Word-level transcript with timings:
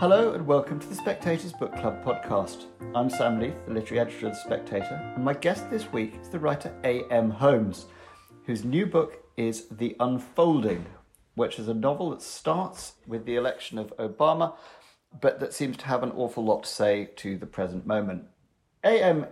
Hello 0.00 0.30
and 0.32 0.46
welcome 0.46 0.78
to 0.78 0.86
the 0.86 0.94
Spectator's 0.94 1.52
Book 1.52 1.74
Club 1.74 2.04
podcast. 2.04 2.66
I'm 2.94 3.10
Sam 3.10 3.40
Leith, 3.40 3.56
the 3.66 3.74
literary 3.74 3.98
editor 3.98 4.28
of 4.28 4.34
The 4.34 4.38
Spectator, 4.38 5.12
and 5.16 5.24
my 5.24 5.34
guest 5.34 5.68
this 5.70 5.90
week 5.90 6.14
is 6.22 6.28
the 6.28 6.38
writer 6.38 6.72
A.M. 6.84 7.30
Homes, 7.30 7.86
whose 8.46 8.64
new 8.64 8.86
book 8.86 9.24
is 9.36 9.66
The 9.66 9.96
Unfolding, 9.98 10.86
which 11.34 11.58
is 11.58 11.66
a 11.66 11.74
novel 11.74 12.10
that 12.10 12.22
starts 12.22 12.92
with 13.08 13.24
the 13.24 13.34
election 13.34 13.76
of 13.76 13.92
Obama, 13.96 14.54
but 15.20 15.40
that 15.40 15.52
seems 15.52 15.76
to 15.78 15.86
have 15.86 16.04
an 16.04 16.12
awful 16.12 16.44
lot 16.44 16.62
to 16.62 16.68
say 16.68 17.10
to 17.16 17.36
the 17.36 17.46
present 17.46 17.84
moment. 17.84 18.22
A.M., 18.84 19.26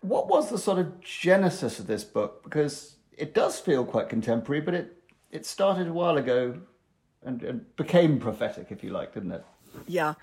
what 0.00 0.26
was 0.26 0.50
the 0.50 0.58
sort 0.58 0.80
of 0.80 1.00
genesis 1.00 1.78
of 1.78 1.86
this 1.86 2.02
book? 2.02 2.42
Because 2.42 2.96
it 3.16 3.34
does 3.34 3.60
feel 3.60 3.84
quite 3.84 4.08
contemporary, 4.08 4.62
but 4.62 4.74
it, 4.74 4.96
it 5.30 5.46
started 5.46 5.86
a 5.86 5.92
while 5.92 6.16
ago 6.16 6.58
and, 7.22 7.40
and 7.44 7.76
became 7.76 8.18
prophetic, 8.18 8.66
if 8.70 8.82
you 8.82 8.90
like, 8.90 9.14
didn't 9.14 9.30
it? 9.30 9.44
Yeah. 9.86 10.14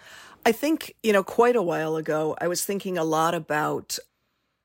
I 0.46 0.52
think, 0.52 0.96
you 1.04 1.14
know, 1.14 1.24
quite 1.24 1.56
a 1.56 1.62
while 1.62 1.96
ago, 1.96 2.36
I 2.40 2.48
was 2.48 2.66
thinking 2.66 2.98
a 2.98 3.04
lot 3.04 3.34
about 3.34 3.98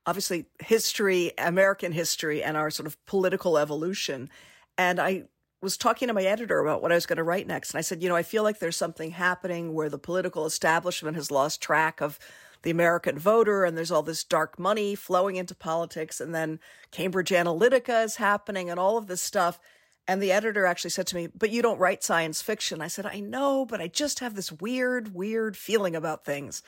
obviously 0.06 0.46
history, 0.60 1.32
American 1.38 1.92
history, 1.92 2.42
and 2.42 2.56
our 2.56 2.70
sort 2.70 2.86
of 2.86 3.04
political 3.06 3.58
evolution. 3.58 4.30
And 4.76 4.98
I 4.98 5.24
was 5.60 5.76
talking 5.76 6.08
to 6.08 6.14
my 6.14 6.24
editor 6.24 6.60
about 6.60 6.82
what 6.82 6.92
I 6.92 6.94
was 6.94 7.06
going 7.06 7.16
to 7.16 7.24
write 7.24 7.46
next. 7.46 7.72
And 7.72 7.78
I 7.78 7.82
said, 7.82 8.02
you 8.02 8.08
know, 8.08 8.16
I 8.16 8.22
feel 8.22 8.42
like 8.42 8.58
there's 8.58 8.76
something 8.76 9.12
happening 9.12 9.74
where 9.74 9.88
the 9.88 9.98
political 9.98 10.46
establishment 10.46 11.16
has 11.16 11.30
lost 11.30 11.60
track 11.60 12.00
of 12.00 12.18
the 12.62 12.70
American 12.70 13.18
voter 13.18 13.64
and 13.64 13.76
there's 13.76 13.90
all 13.90 14.02
this 14.02 14.24
dark 14.24 14.58
money 14.58 14.94
flowing 14.94 15.36
into 15.36 15.54
politics. 15.54 16.20
And 16.20 16.34
then 16.34 16.58
Cambridge 16.90 17.30
Analytica 17.30 18.04
is 18.04 18.16
happening 18.16 18.70
and 18.70 18.80
all 18.80 18.96
of 18.96 19.06
this 19.06 19.22
stuff. 19.22 19.60
And 20.08 20.22
the 20.22 20.32
editor 20.32 20.64
actually 20.64 20.90
said 20.90 21.06
to 21.08 21.16
me, 21.16 21.28
But 21.28 21.50
you 21.50 21.60
don't 21.60 21.78
write 21.78 22.02
science 22.02 22.40
fiction. 22.40 22.80
I 22.80 22.88
said, 22.88 23.04
I 23.04 23.20
know, 23.20 23.66
but 23.66 23.82
I 23.82 23.88
just 23.88 24.20
have 24.20 24.34
this 24.34 24.50
weird, 24.50 25.14
weird 25.14 25.56
feeling 25.56 25.94
about 25.94 26.24
things. 26.24 26.62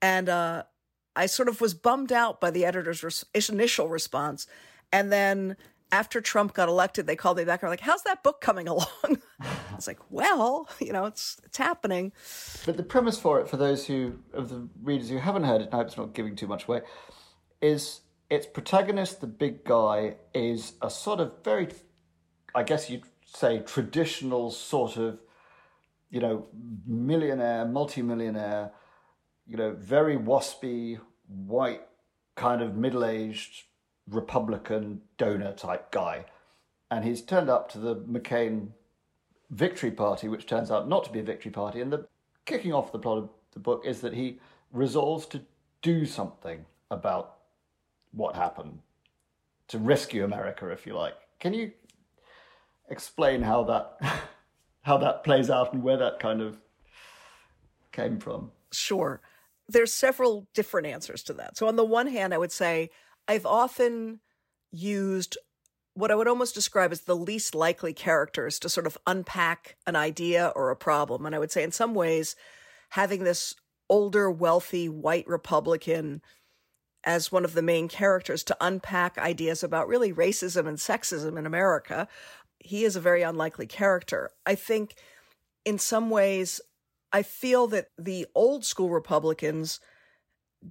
And 0.00 0.28
uh, 0.28 0.62
I 1.16 1.26
sort 1.26 1.48
of 1.48 1.60
was 1.60 1.74
bummed 1.74 2.12
out 2.12 2.40
by 2.40 2.52
the 2.52 2.64
editor's 2.64 3.02
res- 3.02 3.24
initial 3.48 3.88
response. 3.88 4.46
And 4.92 5.10
then 5.10 5.56
after 5.90 6.20
Trump 6.20 6.54
got 6.54 6.68
elected, 6.68 7.06
they 7.06 7.16
called 7.16 7.38
me 7.38 7.44
back 7.44 7.62
and 7.62 7.68
were 7.68 7.72
like, 7.72 7.80
How's 7.80 8.04
that 8.04 8.22
book 8.22 8.40
coming 8.40 8.68
along? 8.68 9.18
I 9.40 9.74
was 9.74 9.88
like, 9.88 10.00
Well, 10.08 10.68
you 10.78 10.92
know, 10.92 11.06
it's 11.06 11.40
it's 11.44 11.58
happening. 11.58 12.12
But 12.64 12.76
the 12.76 12.84
premise 12.84 13.18
for 13.18 13.40
it, 13.40 13.48
for 13.48 13.56
those 13.56 13.84
who 13.86 14.20
of 14.32 14.48
the 14.48 14.68
readers 14.80 15.08
who 15.08 15.18
haven't 15.18 15.44
heard 15.44 15.62
it, 15.62 15.70
I 15.72 15.78
hope 15.78 15.88
it's 15.88 15.96
not 15.96 16.14
giving 16.14 16.36
too 16.36 16.46
much 16.46 16.68
away, 16.68 16.82
is 17.60 18.02
its 18.30 18.46
protagonist, 18.46 19.20
the 19.20 19.26
big 19.26 19.64
guy, 19.64 20.16
is 20.34 20.74
a 20.82 20.90
sort 20.90 21.20
of 21.20 21.32
very 21.44 21.68
I 22.56 22.62
guess 22.62 22.88
you'd 22.88 23.04
say, 23.26 23.58
traditional 23.58 24.50
sort 24.50 24.96
of, 24.96 25.20
you 26.08 26.20
know, 26.20 26.46
millionaire, 26.86 27.66
multimillionaire, 27.66 28.70
you 29.46 29.58
know, 29.58 29.72
very 29.72 30.16
waspy, 30.16 30.98
white, 31.28 31.82
kind 32.34 32.62
of 32.62 32.74
middle 32.74 33.04
aged 33.04 33.64
Republican 34.08 35.02
donor 35.18 35.52
type 35.52 35.90
guy. 35.90 36.24
And 36.90 37.04
he's 37.04 37.20
turned 37.20 37.50
up 37.50 37.70
to 37.72 37.78
the 37.78 37.94
McCain 37.94 38.68
victory 39.50 39.90
party, 39.90 40.26
which 40.26 40.46
turns 40.46 40.70
out 40.70 40.88
not 40.88 41.04
to 41.04 41.12
be 41.12 41.20
a 41.20 41.24
victory 41.24 41.50
party. 41.50 41.82
And 41.82 41.92
the 41.92 42.06
kicking 42.46 42.72
off 42.72 42.90
the 42.90 42.98
plot 42.98 43.18
of 43.18 43.28
the 43.52 43.60
book 43.60 43.82
is 43.84 44.00
that 44.00 44.14
he 44.14 44.38
resolves 44.72 45.26
to 45.26 45.42
do 45.82 46.06
something 46.06 46.64
about 46.90 47.34
what 48.12 48.34
happened, 48.34 48.78
to 49.68 49.78
rescue 49.78 50.24
America, 50.24 50.70
if 50.70 50.86
you 50.86 50.94
like. 50.94 51.16
Can 51.38 51.52
you 51.52 51.72
explain 52.88 53.42
how 53.42 53.64
that 53.64 53.98
how 54.82 54.98
that 54.98 55.24
plays 55.24 55.50
out 55.50 55.72
and 55.72 55.82
where 55.82 55.96
that 55.96 56.18
kind 56.20 56.40
of 56.40 56.58
came 57.92 58.18
from? 58.18 58.52
Sure. 58.72 59.20
There's 59.68 59.92
several 59.92 60.46
different 60.54 60.86
answers 60.86 61.24
to 61.24 61.32
that. 61.34 61.56
So 61.56 61.66
on 61.66 61.76
the 61.76 61.84
one 61.84 62.06
hand, 62.06 62.32
I 62.32 62.38
would 62.38 62.52
say 62.52 62.90
I've 63.26 63.46
often 63.46 64.20
used 64.70 65.36
what 65.94 66.10
I 66.10 66.14
would 66.14 66.28
almost 66.28 66.54
describe 66.54 66.92
as 66.92 67.00
the 67.00 67.16
least 67.16 67.54
likely 67.54 67.94
characters 67.94 68.58
to 68.60 68.68
sort 68.68 68.86
of 68.86 68.98
unpack 69.06 69.76
an 69.86 69.96
idea 69.96 70.52
or 70.54 70.70
a 70.70 70.76
problem. 70.76 71.24
And 71.24 71.34
I 71.34 71.38
would 71.38 71.50
say 71.50 71.62
in 71.62 71.72
some 71.72 71.94
ways, 71.94 72.36
having 72.90 73.24
this 73.24 73.54
older, 73.88 74.30
wealthy 74.30 74.88
white 74.88 75.26
Republican 75.26 76.20
as 77.04 77.32
one 77.32 77.44
of 77.44 77.54
the 77.54 77.62
main 77.62 77.88
characters 77.88 78.44
to 78.44 78.56
unpack 78.60 79.16
ideas 79.16 79.62
about 79.62 79.88
really 79.88 80.12
racism 80.12 80.66
and 80.66 80.76
sexism 80.76 81.38
in 81.38 81.46
America 81.46 82.08
he 82.66 82.84
is 82.84 82.96
a 82.96 83.00
very 83.00 83.22
unlikely 83.22 83.66
character. 83.66 84.30
I 84.44 84.54
think 84.54 84.94
in 85.64 85.78
some 85.78 86.10
ways, 86.10 86.60
I 87.12 87.22
feel 87.22 87.66
that 87.68 87.88
the 87.98 88.26
old 88.34 88.64
school 88.64 88.90
Republicans 88.90 89.80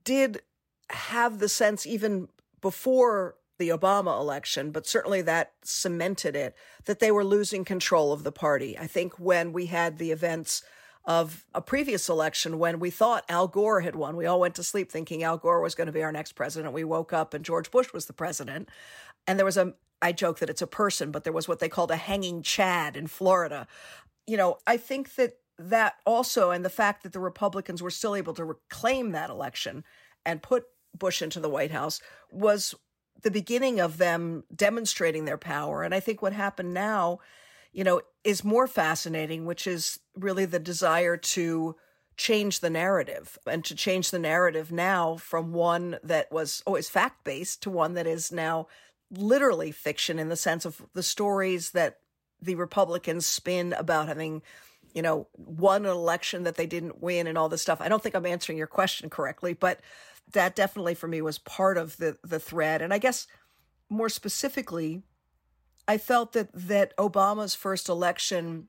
did 0.04 0.42
have 0.90 1.40
the 1.40 1.50
sense, 1.50 1.86
even 1.86 2.28
before 2.62 3.36
the 3.58 3.70
Obama 3.70 4.20
election, 4.20 4.72
but 4.72 4.86
certainly 4.86 5.22
that 5.22 5.54
cemented 5.64 6.36
it, 6.36 6.56
that 6.86 7.00
they 7.00 7.12
were 7.12 7.24
losing 7.24 7.64
control 7.64 8.12
of 8.12 8.24
the 8.24 8.32
party. 8.32 8.78
I 8.78 8.88
think 8.88 9.18
when 9.18 9.54
we 9.54 9.68
had 9.68 9.98
the 9.98 10.12
events 10.12 10.62
of 11.06 11.46
a 11.54 11.62
previous 11.62 12.10
election 12.10 12.58
when 12.58 12.80
we 12.80 12.90
thought 12.90 13.26
Al 13.30 13.48
Gore 13.48 13.82
had 13.82 13.96
won. 13.96 14.16
We 14.16 14.26
all 14.26 14.40
went 14.40 14.56
to 14.56 14.64
sleep 14.64 14.92
thinking 14.92 15.24
Al 15.24 15.38
Gore 15.38 15.62
was 15.62 15.76
going 15.76 15.86
to 15.86 15.94
be 15.94 16.04
our 16.04 16.12
next 16.12 16.34
president. 16.34 16.74
We 16.74 16.84
woke 16.84 17.14
up 17.14 17.34
and 17.34 17.46
George 17.46 17.70
Bush 17.70 17.94
was 17.94 18.08
the 18.08 18.14
president. 18.14 18.70
And 19.28 19.38
there 19.38 19.46
was 19.46 19.58
a 19.58 19.74
I 20.06 20.12
joke 20.12 20.38
that 20.38 20.52
it's 20.52 20.62
a 20.62 20.68
person, 20.68 21.10
but 21.10 21.24
there 21.24 21.34
was 21.34 21.48
what 21.48 21.58
they 21.58 21.68
called 21.68 21.90
a 21.90 21.96
hanging 21.96 22.44
Chad 22.44 22.96
in 22.96 23.08
Florida. 23.08 23.66
You 24.28 24.38
know, 24.38 24.60
I 24.68 24.78
think 24.78 25.16
that 25.16 25.38
that 25.58 25.96
also, 26.06 26.52
and 26.52 26.64
the 26.64 26.70
fact 26.70 27.02
that 27.02 27.12
the 27.12 27.20
Republicans 27.20 27.82
were 27.82 27.90
still 27.90 28.16
able 28.16 28.36
to 28.36 28.46
reclaim 28.46 29.14
that 29.14 29.32
election 29.32 29.84
and 30.24 30.44
put 30.44 30.66
Bush 30.96 31.24
into 31.24 31.40
the 31.40 31.50
White 31.50 31.72
House 31.72 32.02
was 32.30 32.76
the 33.24 33.32
beginning 33.32 33.80
of 33.80 33.98
them 33.98 34.44
demonstrating 34.56 35.26
their 35.26 35.40
power. 35.40 35.82
And 35.82 35.96
I 35.96 36.00
think 36.00 36.22
what 36.22 36.34
happened 36.34 36.72
now, 36.72 37.18
you 37.74 37.84
know, 37.84 38.02
is 38.24 38.44
more 38.44 38.68
fascinating, 38.68 39.46
which 39.46 39.66
is 39.66 40.00
really 40.16 40.46
the 40.46 40.60
desire 40.60 41.18
to 41.18 41.76
change 42.16 42.60
the 42.60 42.70
narrative 42.70 43.40
and 43.48 43.66
to 43.66 43.74
change 43.74 44.12
the 44.12 44.20
narrative 44.20 44.72
now 44.72 45.16
from 45.16 45.52
one 45.52 45.98
that 46.04 46.32
was 46.32 46.62
always 46.68 46.90
fact 46.90 47.24
based 47.24 47.64
to 47.64 47.72
one 47.72 47.96
that 47.96 48.06
is 48.06 48.32
now 48.32 48.68
literally 49.12 49.72
fiction 49.72 50.20
in 50.20 50.30
the 50.30 50.36
sense 50.36 50.66
of 50.66 50.82
the 50.94 51.04
stories 51.04 51.72
that 51.72 52.00
the 52.42 52.56
Republicans 52.56 53.26
spin 53.26 53.74
about 53.74 54.08
having, 54.08 54.42
you 54.94 55.02
know, 55.02 55.28
won 55.38 55.86
an 55.86 55.92
election 55.92 56.44
that 56.44 56.56
they 56.56 56.66
didn't 56.66 57.02
win 57.02 57.28
and 57.28 57.38
all 57.38 57.50
this 57.50 57.62
stuff. 57.62 57.82
I 57.82 57.88
don't 57.88 58.02
think 58.02 58.16
I'm 58.16 58.26
answering 58.26 58.58
your 58.58 58.68
question 58.68 59.10
correctly, 59.10 59.54
but 59.54 59.80
that 60.34 60.56
definitely 60.56 60.96
for 60.96 61.08
me 61.08 61.22
was 61.22 61.38
part 61.38 61.78
of 61.78 61.98
the 61.98 62.18
the 62.24 62.40
thread. 62.40 62.82
And 62.82 62.94
I 62.94 62.98
guess 62.98 63.28
more 63.90 64.10
specifically, 64.10 65.04
I 65.88 65.98
felt 65.98 66.34
that 66.34 66.50
that 66.54 66.96
Obama's 66.98 67.56
first 67.56 67.90
election, 67.90 68.68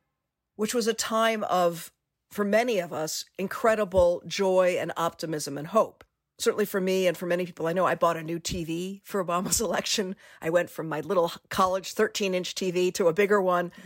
which 0.57 0.75
was 0.75 0.87
a 0.87 0.95
time 0.95 1.45
of 1.45 1.93
for 2.31 2.45
many 2.45 2.79
of 2.79 2.93
us 2.93 3.25
incredible 3.39 4.23
joy 4.27 4.77
and 4.79 4.93
optimism 4.97 5.57
and 5.57 5.69
hope 5.69 6.05
certainly 6.39 6.65
for 6.65 6.81
me 6.81 7.07
and 7.07 7.17
for 7.17 7.27
many 7.27 7.47
people 7.47 7.67
I 7.67 7.73
know, 7.73 7.87
I 7.87 7.95
bought 7.95 8.17
a 8.17 8.23
new 8.23 8.39
TV 8.39 9.01
for 9.05 9.25
Obama's 9.25 9.61
election. 9.63 10.17
I 10.41 10.51
went 10.51 10.71
from 10.71 10.89
my 10.89 11.01
little 11.01 11.33
college 11.49 11.93
13 11.93 12.35
inch 12.35 12.55
TV 12.55 12.93
to 12.95 13.09
a 13.09 13.13
bigger 13.13 13.41
one. 13.41 13.73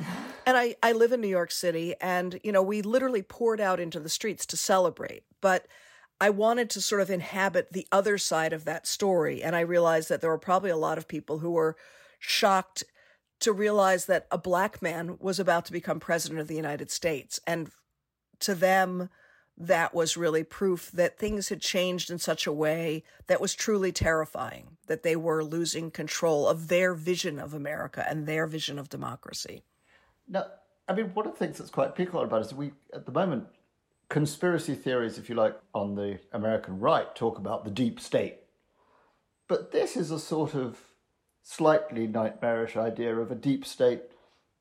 And 0.47 0.57
I, 0.57 0.75
I 0.83 0.93
live 0.93 1.13
in 1.13 1.21
New 1.21 1.29
York 1.29 1.53
City 1.53 1.95
and, 2.01 2.41
you 2.43 2.51
know, 2.51 2.63
we 2.63 2.83
literally 2.83 3.23
poured 3.23 3.61
out 3.61 3.79
into 3.79 4.01
the 4.01 4.09
streets 4.09 4.45
to 4.47 4.57
celebrate. 4.57 5.23
But 5.41 5.69
I 6.21 6.31
wanted 6.31 6.71
to 6.71 6.81
sort 6.81 7.03
of 7.03 7.11
inhabit 7.11 7.73
the 7.73 7.87
other 7.93 8.19
side 8.19 8.53
of 8.53 8.65
that 8.65 8.87
story. 8.87 9.43
And 9.43 9.55
I 9.55 9.61
realized 9.61 10.09
that 10.09 10.23
there 10.23 10.31
were 10.31 10.39
probably 10.39 10.71
a 10.71 10.77
lot 10.77 10.99
of 10.99 11.07
people 11.07 11.39
who 11.39 11.53
were 11.53 11.77
shocked 12.19 12.83
to 13.41 13.53
realize 13.53 14.07
that 14.07 14.27
a 14.31 14.39
black 14.39 14.83
man 14.83 15.17
was 15.21 15.39
about 15.39 15.67
to 15.67 15.73
become 15.73 16.01
president 16.01 16.41
of 16.41 16.49
the 16.49 16.57
United 16.57 16.91
States. 16.91 17.39
And 17.47 17.71
to 18.41 18.55
them, 18.55 19.09
that 19.61 19.95
was 19.95 20.17
really 20.17 20.43
proof 20.43 20.91
that 20.93 21.19
things 21.19 21.51
had 21.51 21.61
changed 21.61 22.11
in 22.11 22.19
such 22.19 22.47
a 22.47 22.53
way 22.53 23.05
that 23.27 23.43
was 23.43 23.55
truly 23.55 23.93
terrifying, 23.93 24.79
that 24.87 25.03
they 25.03 25.15
were 25.15 25.45
losing 25.45 25.91
control 25.91 26.49
of 26.49 26.69
their 26.69 26.95
vision 26.95 27.39
of 27.39 27.53
America 27.53 28.05
and 28.09 28.27
their 28.27 28.47
vision 28.47 28.79
of 28.79 28.89
democracy. 28.89 29.63
Now, 30.27 30.47
I 30.89 30.95
mean, 30.95 31.11
one 31.13 31.27
of 31.27 31.33
the 31.35 31.39
things 31.39 31.59
that's 31.59 31.71
quite 31.71 31.95
peculiar 31.95 32.25
about 32.25 32.41
it 32.41 32.47
is 32.47 32.55
we, 32.55 32.73
at 32.95 33.05
the 33.05 33.13
moment, 33.13 33.49
conspiracy 34.09 34.75
theories, 34.75 35.19
if 35.19 35.29
you 35.29 35.35
like, 35.35 35.61
on 35.75 35.95
the 35.95 36.19
American 36.33 36.81
right 36.81 37.15
talk 37.15 37.37
about 37.37 37.65
the 37.65 37.71
deep 37.71 38.01
state. 38.01 38.39
But 39.47 39.73
this 39.73 39.95
is 39.95 40.11
a 40.11 40.19
sort 40.19 40.55
of 40.55 40.79
slightly 41.43 42.07
nightmarish 42.07 42.77
idea 42.77 43.15
of 43.15 43.31
a 43.31 43.35
deep 43.35 43.67
state 43.67 44.03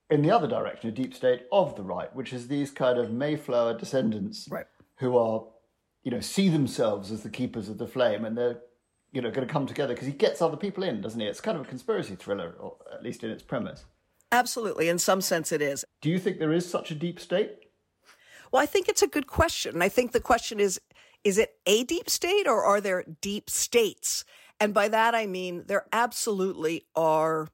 in 0.09 0.23
the 0.23 0.31
other 0.31 0.47
direction, 0.47 0.89
a 0.89 0.91
deep 0.91 1.13
state 1.13 1.43
of 1.53 1.77
the 1.77 1.83
right, 1.83 2.13
which 2.13 2.33
is 2.33 2.47
these 2.47 2.69
kind 2.69 2.99
of 2.99 3.11
Mayflower 3.11 3.77
descendants. 3.77 4.47
Right 4.51 4.65
who 4.99 5.17
are, 5.17 5.43
you 6.03 6.11
know, 6.11 6.19
see 6.19 6.49
themselves 6.49 7.11
as 7.11 7.23
the 7.23 7.29
keepers 7.29 7.69
of 7.69 7.77
the 7.77 7.87
flame, 7.87 8.25
and 8.25 8.37
they're, 8.37 8.59
you 9.11 9.21
know, 9.21 9.31
going 9.31 9.47
to 9.47 9.51
come 9.51 9.65
together 9.65 9.93
because 9.93 10.07
he 10.07 10.13
gets 10.13 10.41
other 10.41 10.57
people 10.57 10.83
in, 10.83 11.01
doesn't 11.01 11.19
he? 11.19 11.25
It's 11.25 11.41
kind 11.41 11.57
of 11.57 11.65
a 11.65 11.69
conspiracy 11.69 12.15
thriller, 12.15 12.55
or 12.59 12.77
at 12.93 13.03
least 13.03 13.23
in 13.23 13.31
its 13.31 13.43
premise. 13.43 13.85
Absolutely, 14.31 14.89
in 14.89 14.99
some 14.99 15.21
sense, 15.21 15.51
it 15.51 15.61
is. 15.61 15.83
Do 16.01 16.09
you 16.09 16.19
think 16.19 16.37
there 16.37 16.53
is 16.53 16.69
such 16.69 16.91
a 16.91 16.95
deep 16.95 17.19
state? 17.19 17.51
Well, 18.51 18.61
I 18.61 18.65
think 18.65 18.87
it's 18.87 19.01
a 19.01 19.07
good 19.07 19.27
question. 19.27 19.81
I 19.81 19.89
think 19.89 20.11
the 20.11 20.19
question 20.19 20.59
is 20.59 20.79
is 21.23 21.37
it 21.37 21.55
a 21.65 21.83
deep 21.83 22.09
state 22.09 22.47
or 22.47 22.63
are 22.63 22.79
there 22.79 23.03
deep 23.21 23.49
states? 23.49 24.23
And 24.59 24.73
by 24.73 24.87
that, 24.87 25.13
I 25.13 25.25
mean 25.25 25.65
there 25.67 25.85
absolutely 25.91 26.85
are 26.95 27.49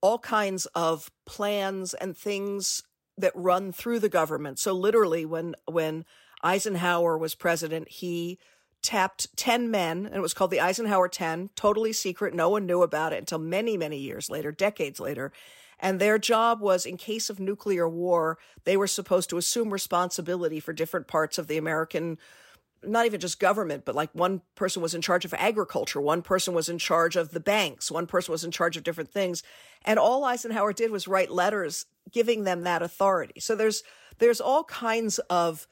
all 0.00 0.18
kinds 0.18 0.66
of 0.66 1.10
plans 1.26 1.94
and 1.94 2.16
things 2.16 2.82
that 3.18 3.32
run 3.34 3.72
through 3.72 3.98
the 3.98 4.08
government. 4.08 4.58
So 4.58 4.72
literally 4.72 5.24
when 5.24 5.54
when 5.66 6.04
Eisenhower 6.42 7.16
was 7.18 7.34
president, 7.34 7.88
he 7.88 8.38
tapped 8.82 9.36
10 9.36 9.70
men 9.70 10.06
and 10.06 10.14
it 10.14 10.20
was 10.20 10.34
called 10.34 10.50
the 10.50 10.60
Eisenhower 10.60 11.08
10, 11.08 11.50
totally 11.56 11.92
secret. 11.92 12.34
No 12.34 12.48
one 12.48 12.66
knew 12.66 12.82
about 12.82 13.12
it 13.12 13.18
until 13.18 13.38
many, 13.38 13.76
many 13.76 13.98
years 13.98 14.30
later, 14.30 14.52
decades 14.52 15.00
later. 15.00 15.32
And 15.78 16.00
their 16.00 16.18
job 16.18 16.60
was 16.60 16.86
in 16.86 16.96
case 16.96 17.28
of 17.28 17.40
nuclear 17.40 17.88
war, 17.88 18.38
they 18.64 18.76
were 18.76 18.86
supposed 18.86 19.28
to 19.30 19.36
assume 19.36 19.72
responsibility 19.72 20.60
for 20.60 20.72
different 20.72 21.06
parts 21.06 21.36
of 21.36 21.48
the 21.48 21.58
American 21.58 22.18
not 22.84 23.06
even 23.06 23.20
just 23.20 23.40
government, 23.40 23.84
but 23.84 23.94
like 23.94 24.10
one 24.12 24.42
person 24.54 24.82
was 24.82 24.94
in 24.94 25.00
charge 25.00 25.24
of 25.24 25.34
agriculture, 25.34 26.00
one 26.00 26.22
person 26.22 26.54
was 26.54 26.68
in 26.68 26.78
charge 26.78 27.16
of 27.16 27.30
the 27.30 27.40
banks, 27.40 27.90
one 27.90 28.06
person 28.06 28.32
was 28.32 28.44
in 28.44 28.50
charge 28.50 28.76
of 28.76 28.84
different 28.84 29.10
things. 29.10 29.42
And 29.84 29.98
all 29.98 30.24
Eisenhower 30.24 30.72
did 30.72 30.90
was 30.90 31.08
write 31.08 31.30
letters 31.30 31.86
giving 32.12 32.44
them 32.44 32.62
that 32.62 32.82
authority. 32.82 33.40
So 33.40 33.54
there's 33.56 33.82
there's 34.18 34.40
all 34.40 34.64
kinds 34.64 35.18
of 35.30 35.66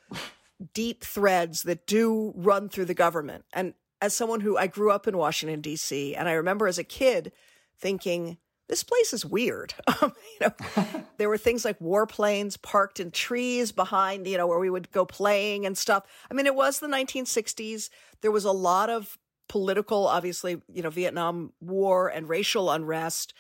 deep 0.73 1.05
threads 1.05 1.63
that 1.63 1.87
do 1.87 2.33
run 2.37 2.69
through 2.69 2.85
the 2.87 2.95
government. 2.95 3.45
And 3.53 3.75
as 4.01 4.15
someone 4.15 4.41
who 4.41 4.57
I 4.57 4.67
grew 4.67 4.91
up 4.91 5.07
in 5.07 5.17
Washington 5.17 5.61
D.C. 5.61 6.15
and 6.15 6.29
I 6.29 6.33
remember 6.33 6.67
as 6.67 6.79
a 6.79 6.85
kid 6.85 7.33
thinking 7.79 8.39
this 8.69 8.83
place 8.83 9.13
is 9.13 9.25
weird. 9.25 9.75
Um, 10.03 10.13
you 10.41 10.49
know, 10.49 11.05
there 11.19 11.29
were 11.29 11.39
things 11.39 11.65
like 11.65 11.79
warplanes 11.79 12.61
parked 12.61 12.99
in 12.99 13.11
trees 13.11 13.71
behind, 13.71 14.27
you 14.27 14.37
know, 14.37 14.47
where 14.47 14.59
we 14.59 14.71
would 14.71 14.91
go 14.91 15.05
playing 15.05 15.67
and 15.67 15.79
stuff. 15.79 16.05
I 16.31 16.35
mean, 16.35 16.47
it 16.47 16.55
was 16.55 16.81
the 16.81 16.89
1960s. 16.89 17.91
There 18.23 18.33
was 18.33 18.45
a 18.45 18.53
lot 18.53 18.91
of 18.91 19.17
political, 19.49 20.09
obviously, 20.09 20.61
you 20.73 20.83
know, 20.83 20.91
Vietnam 20.91 21.53
War 21.61 22.09
and 22.09 22.29
racial 22.29 22.71
unrest. 22.71 23.35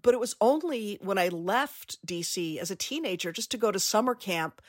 But 0.00 0.14
it 0.14 0.20
was 0.20 0.34
only 0.40 0.98
when 1.02 1.18
I 1.18 1.28
left 1.28 2.04
DC 2.06 2.58
as 2.58 2.70
a 2.70 2.76
teenager 2.76 3.30
just 3.30 3.50
to 3.52 3.58
go 3.58 3.70
to 3.70 3.78
summer 3.78 4.14
camp 4.14 4.60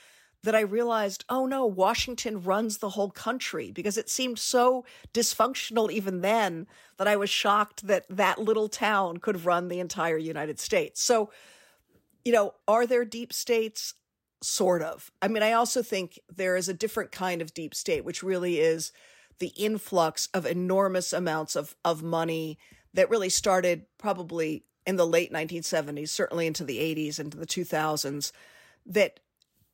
that 0.43 0.55
I 0.55 0.61
realized, 0.61 1.23
oh 1.29 1.45
no, 1.45 1.65
Washington 1.65 2.43
runs 2.43 2.77
the 2.77 2.89
whole 2.89 3.09
country 3.09 3.71
because 3.71 3.97
it 3.97 4.09
seemed 4.09 4.39
so 4.39 4.85
dysfunctional 5.13 5.89
even 5.91 6.21
then 6.21 6.67
that 6.97 7.07
I 7.07 7.15
was 7.15 7.29
shocked 7.29 7.87
that 7.87 8.05
that 8.09 8.39
little 8.39 8.67
town 8.67 9.17
could 9.17 9.45
run 9.45 9.69
the 9.69 9.79
entire 9.79 10.17
United 10.17 10.59
States. 10.59 11.01
So, 11.01 11.31
you 12.25 12.33
know, 12.33 12.55
are 12.67 12.85
there 12.85 13.05
deep 13.05 13.31
states? 13.33 13.93
Sort 14.41 14.81
of. 14.81 15.09
I 15.21 15.29
mean, 15.29 15.41
I 15.41 15.53
also 15.53 15.81
think 15.81 16.19
there 16.33 16.57
is 16.57 16.67
a 16.67 16.73
different 16.73 17.13
kind 17.13 17.41
of 17.41 17.53
deep 17.53 17.73
state, 17.73 18.03
which 18.03 18.21
really 18.21 18.59
is 18.59 18.91
the 19.39 19.53
influx 19.55 20.27
of 20.33 20.45
enormous 20.45 21.13
amounts 21.13 21.55
of, 21.55 21.77
of 21.85 22.03
money 22.03 22.59
that 22.93 23.09
really 23.09 23.29
started 23.29 23.85
probably 23.97 24.65
in 24.85 24.97
the 24.97 25.07
late 25.07 25.31
1970s, 25.31 26.09
certainly 26.09 26.45
into 26.45 26.65
the 26.65 26.77
80s, 26.77 27.19
into 27.19 27.37
the 27.37 27.45
2000s, 27.45 28.33
that, 28.85 29.21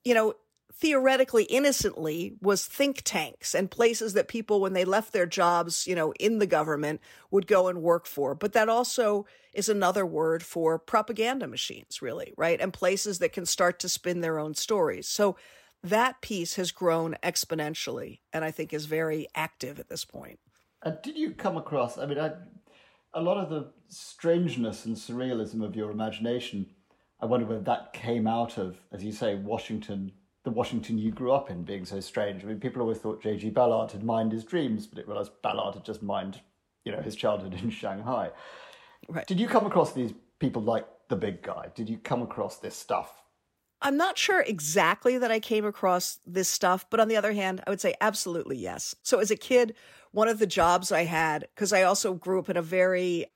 you 0.04 0.14
know, 0.14 0.36
theoretically 0.80 1.44
innocently 1.44 2.36
was 2.42 2.66
think 2.66 3.02
tanks 3.04 3.54
and 3.54 3.70
places 3.70 4.14
that 4.14 4.30
people 4.30 4.62
when 4.62 4.74
they 4.74 4.86
left 4.86 5.12
their 5.12 5.26
jobs 5.26 5.86
you 5.86 5.96
know 5.96 6.14
in 6.14 6.40
the 6.40 6.48
government 6.48 7.02
would 7.32 7.48
go 7.48 7.68
and 7.68 7.82
work 7.82 8.06
for. 8.06 8.34
But 8.34 8.54
that 8.54 8.70
also 8.70 9.26
is 9.54 9.68
another 9.68 10.06
word 10.06 10.42
for 10.42 10.80
propaganda 10.80 11.48
machines 11.48 12.02
really 12.02 12.34
right? 12.38 12.60
And 12.62 12.72
places 12.72 13.20
that 13.20 13.34
can 13.34 13.46
start 13.46 13.80
to 13.80 13.90
spin 13.90 14.22
their 14.22 14.40
own 14.40 14.56
stories. 14.56 15.08
So 15.08 15.36
that 15.84 16.22
piece 16.22 16.56
has 16.56 16.72
grown 16.72 17.16
exponentially 17.24 18.20
and 18.34 18.44
i 18.44 18.52
think 18.52 18.74
is 18.74 18.86
very 18.86 19.28
active 19.36 19.80
at 19.80 19.90
this 19.90 20.06
point. 20.06 20.40
And 20.84 20.98
did 21.02 21.18
you 21.18 21.32
come 21.32 21.58
across 21.58 21.98
i 21.98 22.06
mean 22.06 22.20
I, 22.20 22.32
a 23.14 23.22
lot 23.22 23.38
of 23.38 23.50
the 23.50 23.68
strangeness 23.90 24.86
and 24.86 24.96
surrealism 24.96 25.64
of 25.64 25.76
your 25.76 25.92
imagination 25.92 26.68
i 27.22 27.26
wonder 27.26 27.46
whether 27.46 27.62
that 27.62 27.94
came 27.94 28.28
out 28.28 28.58
of 28.58 28.78
as 28.92 29.04
you 29.04 29.12
say 29.12 29.36
washington 29.36 30.12
the 30.50 30.56
Washington 30.56 30.98
you 30.98 31.12
grew 31.12 31.32
up 31.32 31.52
in 31.52 31.64
being 31.64 31.86
so 31.86 32.00
strange. 32.00 32.44
I 32.44 32.48
mean, 32.48 32.60
people 32.60 32.82
always 32.82 32.98
thought 32.98 33.22
J.G. 33.22 33.52
Ballard 33.52 33.92
had 33.92 34.04
mined 34.04 34.32
his 34.32 34.44
dreams, 34.44 34.88
but 34.88 34.98
it 34.98 35.08
realized 35.08 35.32
Ballard 35.44 35.76
had 35.76 35.86
just 35.86 36.02
mined, 36.02 36.42
you 36.86 36.92
know, 36.92 37.02
his 37.02 37.16
childhood 37.16 37.54
in 37.62 37.70
Shanghai. 37.70 38.32
Right. 39.08 39.28
Did 39.28 39.40
you 39.40 39.48
come 39.48 39.68
across 39.68 39.94
these 39.94 40.12
people 40.40 40.64
like 40.64 40.88
the 41.08 41.16
big 41.16 41.44
guy? 41.44 41.68
Did 41.76 41.88
you 41.88 42.00
come 42.00 42.24
across 42.24 42.58
this 42.58 42.76
stuff? 42.76 43.24
I'm 43.82 43.96
not 43.96 44.18
sure 44.18 44.42
exactly 44.42 45.20
that 45.20 45.32
I 45.32 45.40
came 45.40 45.66
across 45.66 46.18
this 46.26 46.50
stuff, 46.50 46.86
but 46.90 47.00
on 47.00 47.08
the 47.08 47.16
other 47.16 47.34
hand, 47.34 47.62
I 47.66 47.70
would 47.70 47.80
say 47.80 47.94
absolutely 48.02 48.58
yes. 48.58 48.96
So 49.04 49.20
as 49.20 49.30
a 49.32 49.38
kid, 49.38 49.76
one 50.12 50.28
of 50.28 50.40
the 50.40 50.48
jobs 50.48 50.92
I 50.92 51.04
had, 51.04 51.48
because 51.54 51.72
I 51.72 51.84
also 51.84 52.14
grew 52.14 52.40
up 52.40 52.50
in 52.50 52.58
a 52.58 52.62
very 52.62 53.28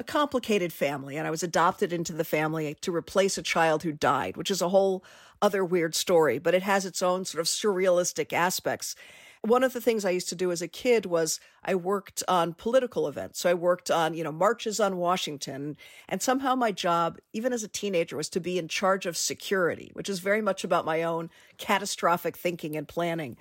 a 0.00 0.02
complicated 0.02 0.72
family 0.72 1.18
and 1.18 1.26
I 1.26 1.30
was 1.30 1.42
adopted 1.42 1.92
into 1.92 2.14
the 2.14 2.24
family 2.24 2.74
to 2.80 2.94
replace 2.94 3.36
a 3.36 3.42
child 3.42 3.82
who 3.82 3.92
died, 3.92 4.34
which 4.38 4.50
is 4.50 4.62
a 4.62 4.70
whole 4.70 5.04
other 5.42 5.62
weird 5.62 5.94
story, 5.94 6.38
but 6.38 6.54
it 6.54 6.62
has 6.62 6.86
its 6.86 7.02
own 7.02 7.26
sort 7.26 7.40
of 7.40 7.46
surrealistic 7.46 8.32
aspects. 8.32 8.96
One 9.42 9.62
of 9.62 9.74
the 9.74 9.80
things 9.80 10.06
I 10.06 10.10
used 10.10 10.30
to 10.30 10.34
do 10.34 10.52
as 10.52 10.62
a 10.62 10.68
kid 10.68 11.04
was 11.04 11.38
I 11.62 11.74
worked 11.74 12.22
on 12.28 12.54
political 12.54 13.08
events. 13.08 13.40
So 13.40 13.50
I 13.50 13.54
worked 13.54 13.90
on, 13.90 14.14
you 14.14 14.24
know, 14.24 14.32
marches 14.32 14.80
on 14.80 14.96
Washington. 14.96 15.76
And 16.08 16.22
somehow 16.22 16.54
my 16.54 16.72
job, 16.72 17.18
even 17.34 17.52
as 17.52 17.62
a 17.62 17.68
teenager, 17.68 18.16
was 18.16 18.30
to 18.30 18.40
be 18.40 18.58
in 18.58 18.68
charge 18.68 19.04
of 19.04 19.18
security, 19.18 19.90
which 19.92 20.08
is 20.08 20.20
very 20.20 20.40
much 20.40 20.64
about 20.64 20.86
my 20.86 21.02
own 21.02 21.28
catastrophic 21.58 22.38
thinking 22.38 22.74
and 22.74 22.88
planning. 22.88 23.36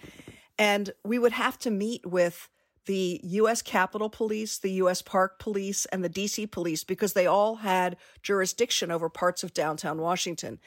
And 0.57 0.91
we 1.06 1.19
would 1.19 1.31
have 1.31 1.57
to 1.59 1.71
meet 1.71 2.06
with 2.06 2.50
the 2.89 3.21
US 3.24 3.62
Capitol 3.62 4.09
Police, 4.09 4.57
the 4.57 4.71
US 4.81 5.03
Park 5.03 5.38
Police, 5.38 5.86
and 5.86 6.03
the 6.03 6.09
DC 6.09 6.50
Police 6.50 6.83
because 6.83 7.13
they 7.13 7.27
all 7.27 7.57
had 7.57 7.95
jurisdiction 8.24 8.89
over 8.89 9.09
parts 9.09 9.44
of 9.44 9.53
downtown 9.53 10.01
Washington. 10.01 10.59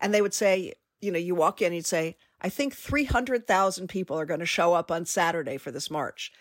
And 0.00 0.12
they 0.12 0.20
would 0.20 0.34
say, 0.34 0.72
you 1.00 1.12
know, 1.12 1.20
you 1.20 1.36
walk 1.36 1.62
in 1.62 1.72
you'd 1.72 1.86
say, 1.86 2.16
I 2.40 2.48
think 2.48 2.74
300,000 2.74 3.86
people 3.86 4.18
are 4.18 4.26
going 4.26 4.40
to 4.40 4.46
show 4.46 4.74
up 4.74 4.90
on 4.90 5.06
Saturday 5.06 5.56
for 5.56 5.70
this 5.70 5.88
march. 5.88 6.32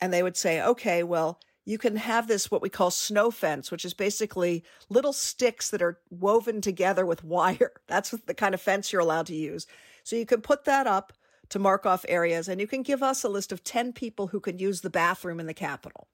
And 0.00 0.12
they 0.12 0.22
would 0.22 0.36
say, 0.36 0.62
okay, 0.62 1.02
well, 1.02 1.40
you 1.64 1.78
can 1.78 1.96
have 1.96 2.28
this, 2.28 2.48
what 2.48 2.62
we 2.62 2.68
call 2.68 2.92
snow 2.92 3.32
fence, 3.32 3.72
which 3.72 3.84
is 3.84 3.92
basically 3.92 4.62
little 4.88 5.12
sticks 5.12 5.68
that 5.70 5.82
are 5.82 5.98
woven 6.10 6.60
together 6.60 7.04
with 7.04 7.24
wire. 7.24 7.72
That's 7.88 8.12
the 8.12 8.34
kind 8.34 8.54
of 8.54 8.60
fence 8.60 8.92
you're 8.92 9.02
allowed 9.02 9.26
to 9.26 9.34
use. 9.34 9.66
So 10.04 10.14
you 10.14 10.26
can 10.26 10.42
put 10.42 10.64
that 10.66 10.86
up 10.86 11.12
to 11.50 11.58
mark 11.58 11.86
off 11.86 12.04
areas 12.08 12.48
and 12.48 12.60
you 12.60 12.66
can 12.66 12.82
give 12.82 13.02
us 13.02 13.24
a 13.24 13.28
list 13.28 13.52
of 13.52 13.64
10 13.64 13.92
people 13.92 14.28
who 14.28 14.40
can 14.40 14.58
use 14.58 14.80
the 14.80 14.90
bathroom 14.90 15.40
in 15.40 15.46
the 15.46 15.54
Capitol. 15.54 16.08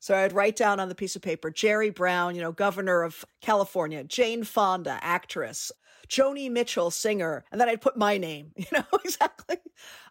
So 0.00 0.14
I'd 0.14 0.32
write 0.32 0.56
down 0.56 0.80
on 0.80 0.88
the 0.88 0.94
piece 0.94 1.16
of 1.16 1.22
paper 1.22 1.50
Jerry 1.50 1.90
Brown, 1.90 2.34
you 2.34 2.42
know, 2.42 2.52
governor 2.52 3.02
of 3.02 3.24
California, 3.40 4.04
Jane 4.04 4.44
Fonda, 4.44 4.98
actress, 5.00 5.72
Joni 6.08 6.50
Mitchell, 6.50 6.90
singer, 6.90 7.44
and 7.50 7.60
then 7.60 7.68
I'd 7.68 7.80
put 7.80 7.96
my 7.96 8.18
name, 8.18 8.52
you 8.56 8.66
know, 8.72 8.84
exactly. 9.02 9.56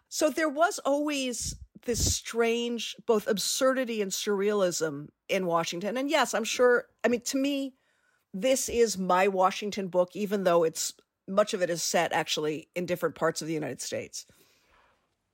So 0.08 0.30
there 0.30 0.48
was 0.48 0.80
always 0.84 1.56
this 1.84 2.14
strange, 2.14 2.96
both 3.06 3.28
absurdity 3.28 4.02
and 4.02 4.10
surrealism 4.10 5.08
in 5.28 5.46
Washington. 5.46 5.96
And 5.96 6.10
yes, 6.10 6.34
I'm 6.34 6.44
sure, 6.44 6.86
I 7.04 7.08
mean, 7.08 7.20
to 7.22 7.36
me, 7.36 7.74
this 8.32 8.68
is 8.68 8.98
my 8.98 9.28
Washington 9.28 9.88
book, 9.88 10.10
even 10.14 10.44
though 10.44 10.64
it's 10.64 10.94
much 11.28 11.54
of 11.54 11.62
it 11.62 11.70
is 11.70 11.82
set 11.82 12.12
actually 12.12 12.68
in 12.74 12.86
different 12.86 13.14
parts 13.14 13.40
of 13.40 13.48
the 13.48 13.54
United 13.54 13.80
States. 13.80 14.26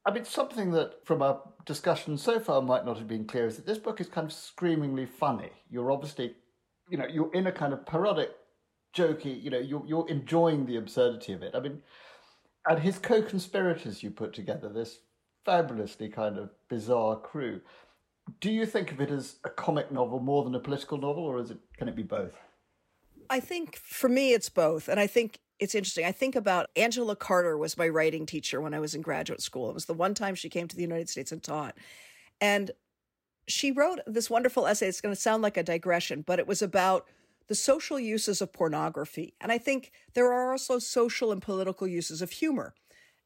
I 0.06 0.12
mean, 0.12 0.24
something 0.24 0.70
that 0.72 1.04
from 1.04 1.20
our 1.22 1.42
discussion 1.66 2.16
so 2.16 2.40
far 2.40 2.62
might 2.62 2.86
not 2.86 2.98
have 2.98 3.08
been 3.08 3.26
clear 3.26 3.46
is 3.46 3.56
that 3.56 3.66
this 3.66 3.78
book 3.78 4.00
is 4.00 4.08
kind 4.08 4.26
of 4.26 4.32
screamingly 4.32 5.06
funny. 5.06 5.50
You're 5.68 5.92
obviously, 5.92 6.34
you 6.88 6.96
know, 6.96 7.06
you're 7.06 7.32
in 7.34 7.46
a 7.46 7.52
kind 7.52 7.72
of 7.72 7.84
parodic 7.84 8.30
jokey, 8.96 9.42
you 9.42 9.50
know, 9.50 9.58
you're, 9.58 9.84
you're 9.86 10.08
enjoying 10.08 10.66
the 10.66 10.76
absurdity 10.76 11.34
of 11.34 11.42
it. 11.42 11.54
I 11.54 11.60
mean, 11.60 11.82
and 12.66 12.78
his 12.78 12.98
co 12.98 13.22
conspirators 13.22 14.02
you 14.02 14.10
put 14.10 14.32
together, 14.32 14.68
this 14.68 15.00
fabulously 15.44 16.08
kind 16.08 16.38
of 16.38 16.50
bizarre 16.68 17.16
crew. 17.16 17.60
Do 18.40 18.50
you 18.50 18.66
think 18.66 18.92
of 18.92 19.00
it 19.00 19.10
as 19.10 19.36
a 19.44 19.50
comic 19.50 19.90
novel 19.90 20.20
more 20.20 20.44
than 20.44 20.54
a 20.54 20.60
political 20.60 20.98
novel, 20.98 21.24
or 21.24 21.38
is 21.38 21.50
it 21.50 21.58
can 21.76 21.88
it 21.88 21.96
be 21.96 22.02
both? 22.02 22.36
I 23.28 23.40
think 23.40 23.76
for 23.76 24.08
me 24.08 24.32
it's 24.32 24.48
both. 24.48 24.88
And 24.88 25.00
I 25.00 25.06
think 25.06 25.38
it's 25.60 25.74
interesting. 25.74 26.06
I 26.06 26.12
think 26.12 26.34
about 26.34 26.70
Angela 26.74 27.14
Carter 27.14 27.56
was 27.56 27.76
my 27.76 27.86
writing 27.86 28.26
teacher 28.26 28.60
when 28.60 28.74
I 28.74 28.80
was 28.80 28.94
in 28.94 29.02
graduate 29.02 29.42
school. 29.42 29.68
It 29.68 29.74
was 29.74 29.84
the 29.84 29.94
one 29.94 30.14
time 30.14 30.34
she 30.34 30.48
came 30.48 30.66
to 30.66 30.76
the 30.76 30.82
United 30.82 31.08
States 31.08 31.32
and 31.32 31.42
taught. 31.42 31.76
And 32.40 32.70
she 33.46 33.70
wrote 33.70 34.00
this 34.06 34.30
wonderful 34.30 34.66
essay. 34.66 34.88
It's 34.88 35.00
going 35.00 35.14
to 35.14 35.20
sound 35.20 35.42
like 35.42 35.56
a 35.56 35.62
digression, 35.62 36.22
but 36.26 36.38
it 36.38 36.46
was 36.46 36.62
about 36.62 37.06
the 37.48 37.54
social 37.54 38.00
uses 38.00 38.40
of 38.40 38.52
pornography. 38.52 39.34
And 39.40 39.52
I 39.52 39.58
think 39.58 39.92
there 40.14 40.32
are 40.32 40.52
also 40.52 40.78
social 40.78 41.30
and 41.30 41.42
political 41.42 41.86
uses 41.86 42.22
of 42.22 42.30
humor. 42.30 42.74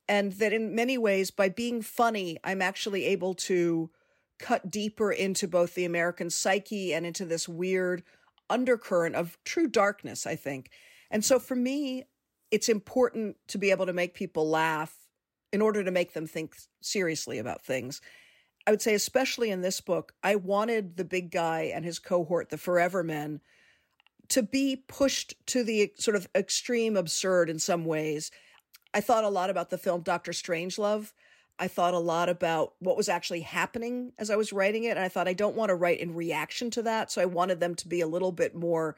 And 0.09 0.33
that 0.33 0.53
in 0.53 0.75
many 0.75 0.99
ways, 0.99 1.31
by 1.31 1.49
being 1.49 1.83
funny, 1.83 2.38
I'm 2.43 2.61
actually 2.61 3.05
able 3.07 3.35
to 3.35 3.91
cut 4.38 4.71
deeper 4.71 5.12
into 5.12 5.47
both 5.47 5.75
the 5.75 5.85
American 5.85 6.31
psyche 6.31 6.93
and 6.93 7.07
into 7.07 7.25
this 7.25 7.49
weird 7.49 8.03
undercurrent 8.50 9.14
of 9.14 9.38
true 9.45 9.69
darkness, 9.69 10.26
I 10.26 10.37
think. 10.37 10.71
And 11.11 11.25
so 11.25 11.38
for 11.38 11.55
me, 11.55 12.05
it's 12.51 12.69
important 12.69 13.37
to 13.49 13.59
be 13.59 13.71
able 13.71 13.87
to 13.87 13.93
make 13.93 14.15
people 14.15 14.49
laugh 14.49 14.95
in 15.53 15.61
order 15.61 15.85
to 15.85 15.91
make 15.91 16.13
them 16.13 16.27
think 16.27 16.57
seriously 16.83 17.39
about 17.39 17.65
things. 17.65 18.01
I 18.67 18.71
would 18.71 18.83
say, 18.83 18.95
especially 18.95 19.51
in 19.51 19.61
this 19.61 19.81
book, 19.81 20.15
I 20.23 20.37
wanted 20.37 20.97
the 20.97 21.05
big 21.05 21.31
guy 21.31 21.73
and 21.75 21.85
his 21.85 21.99
cohort, 21.99 22.51
the 22.51 22.59
Forever 22.59 23.03
Men, 23.03 23.41
to 24.29 24.43
be 24.43 24.85
pushed 24.89 25.35
to 25.49 25.63
the 25.63 25.93
sort 25.97 26.17
of 26.17 26.29
extreme 26.35 26.97
absurd 26.97 27.51
in 27.51 27.59
some 27.59 27.85
ways. 27.85 28.31
I 28.95 29.01
thought 29.01 29.25
a 29.25 29.29
lot 29.29 29.51
about 29.51 29.71
the 29.71 29.79
film 29.79 30.01
Doctor 30.01 30.33
Strangelove. 30.33 31.13
I 31.59 31.69
thought 31.69 31.95
a 31.95 31.99
lot 31.99 32.29
about 32.29 32.75
what 32.79 32.97
was 32.97 33.09
actually 33.09 33.43
happening 33.43 34.13
as 34.19 34.31
I 34.31 34.37
was 34.37 34.53
writing 34.53 34.85
it. 34.85 34.97
And 34.97 35.01
I 35.01 35.09
thought 35.09 35.29
I 35.29 35.35
don't 35.35 35.57
want 35.57 35.69
to 35.69 35.75
write 35.75 36.01
in 36.01 36.15
reaction 36.15 36.71
to 36.71 36.83
that. 36.83 37.13
So 37.13 37.21
I 37.21 37.27
wanted 37.27 37.61
them 37.61 37.75
to 37.77 37.89
be 37.89 38.01
a 38.01 38.07
little 38.07 38.33
bit 38.33 38.55
more 38.55 38.97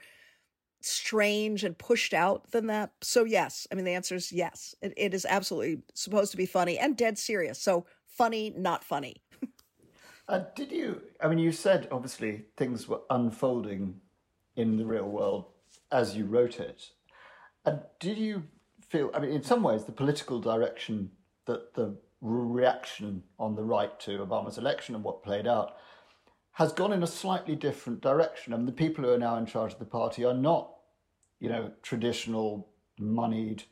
strange 0.81 1.65
and 1.65 1.77
pushed 1.77 2.15
out 2.15 2.51
than 2.51 2.67
that. 2.67 2.93
So, 3.03 3.25
yes. 3.25 3.67
I 3.71 3.75
mean, 3.75 3.85
the 3.85 3.95
answer 3.95 4.15
is 4.15 4.33
yes. 4.33 4.75
It, 4.83 4.93
it 4.97 5.15
is 5.15 5.27
absolutely 5.29 5.83
supposed 5.95 6.31
to 6.31 6.37
be 6.37 6.47
funny 6.47 6.79
and 6.79 6.97
dead 6.97 7.19
serious. 7.19 7.61
So, 7.61 7.87
funny, 8.07 8.53
not 8.57 8.85
funny. 8.85 9.17
uh, 10.29 10.45
did 10.55 10.73
you? 10.73 11.03
I 11.21 11.29
mean, 11.29 11.39
you 11.39 11.53
said 11.53 11.89
obviously 11.91 12.45
things 12.57 12.89
were 12.89 13.01
unfolding 13.11 14.01
in 14.57 14.77
the 14.77 14.87
real 14.87 15.09
world 15.09 15.47
as 15.93 16.17
you 16.17 16.25
wrote 16.25 16.61
it. 16.61 16.91
And 17.65 17.81
did 18.01 18.19
you 18.19 18.45
feel, 18.89 19.11
I 19.15 19.19
mean, 19.19 19.33
in 19.33 19.43
some 19.43 19.63
ways, 19.63 19.85
the 19.85 19.93
political 19.93 20.41
direction 20.41 21.11
that 21.47 21.75
the 21.75 21.97
reaction 22.21 23.23
on 23.39 23.55
the 23.55 23.63
right 23.63 23.99
to 24.01 24.19
Obama's 24.19 24.59
election 24.59 24.95
and 24.95 25.05
what 25.05 25.23
played 25.23 25.47
out 25.47 25.77
has 26.57 26.73
gone 26.73 26.91
in 26.91 27.03
a 27.03 27.07
slightly 27.07 27.55
different 27.55 28.01
direction. 28.01 28.55
Mean, 28.55 28.65
the 28.65 28.73
people 28.73 29.05
who 29.05 29.11
are 29.11 29.19
now 29.19 29.37
in 29.37 29.45
charge 29.45 29.75
of 29.75 29.79
the 29.79 29.85
party 29.85 30.25
are 30.25 30.33
not, 30.33 30.73
you 31.39 31.51
know, 31.51 31.71
traditional, 31.83 32.71
moneyed, 32.99 33.65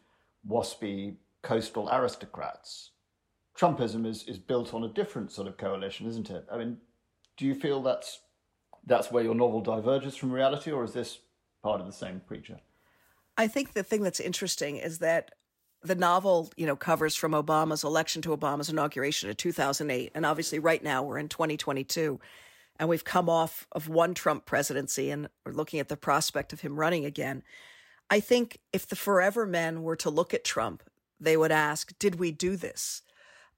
waspy, 0.47 1.17
coastal 1.41 1.88
aristocrats. 1.91 2.91
Trumpism 3.59 4.05
is, 4.07 4.25
is 4.25 4.38
built 4.38 4.75
on 4.75 4.85
a 4.85 4.88
different 4.88 5.33
sort 5.33 5.49
of 5.49 5.57
coalition, 5.57 6.07
isn't 6.07 6.29
it? 6.29 6.45
I 6.53 6.59
mean, 6.59 6.76
do 7.38 7.47
you 7.47 7.55
feel 7.55 7.83
that's 7.83 8.21
that's 8.85 9.11
where 9.11 9.25
your 9.25 9.35
novel 9.35 9.62
diverges 9.62 10.14
from 10.14 10.31
reality, 10.31 10.71
or 10.71 10.85
is 10.85 10.93
this 10.93 11.21
part 11.62 11.81
of 11.81 11.87
the 11.87 11.93
same 11.93 12.21
creature? 12.29 12.61
I 13.38 13.49
think 13.49 13.73
the 13.73 13.83
thing 13.83 14.03
that's 14.03 14.21
interesting 14.21 14.76
is 14.76 14.99
that 14.99 15.31
the 15.83 15.95
novel, 15.95 16.53
you 16.59 16.67
know, 16.67 16.76
covers 16.76 17.17
from 17.17 17.33
Obama's 17.33 17.83
election 17.83 18.21
to 18.23 18.37
Obama's 18.37 18.69
inauguration 18.69 19.31
in 19.31 19.37
2008. 19.37 20.12
And 20.14 20.26
obviously, 20.26 20.59
right 20.59 20.85
now 20.85 21.03
we're 21.03 21.19
in 21.19 21.31
2022 21.31 22.21
and 22.78 22.88
we've 22.88 23.04
come 23.04 23.28
off 23.28 23.66
of 23.73 23.88
one 23.88 24.14
Trump 24.14 24.47
presidency 24.47 25.11
and 25.11 25.28
we're 25.45 25.52
looking 25.52 25.81
at 25.81 25.88
the 25.88 25.97
prospect 25.97 26.52
of 26.52 26.61
him 26.61 26.78
running 26.78 27.04
again. 27.04 27.43
I 28.11 28.21
think 28.21 28.59
if 28.73 28.87
the 28.87 28.97
forever 28.97 29.47
men 29.47 29.83
were 29.83 29.97
to 29.97 30.11
look 30.11 30.35
at 30.35 30.45
Trump, 30.45 30.83
they 31.21 31.37
would 31.37 31.52
ask, 31.52 31.97
Did 31.99 32.16
we 32.16 32.33
do 32.33 32.57
this? 32.57 33.02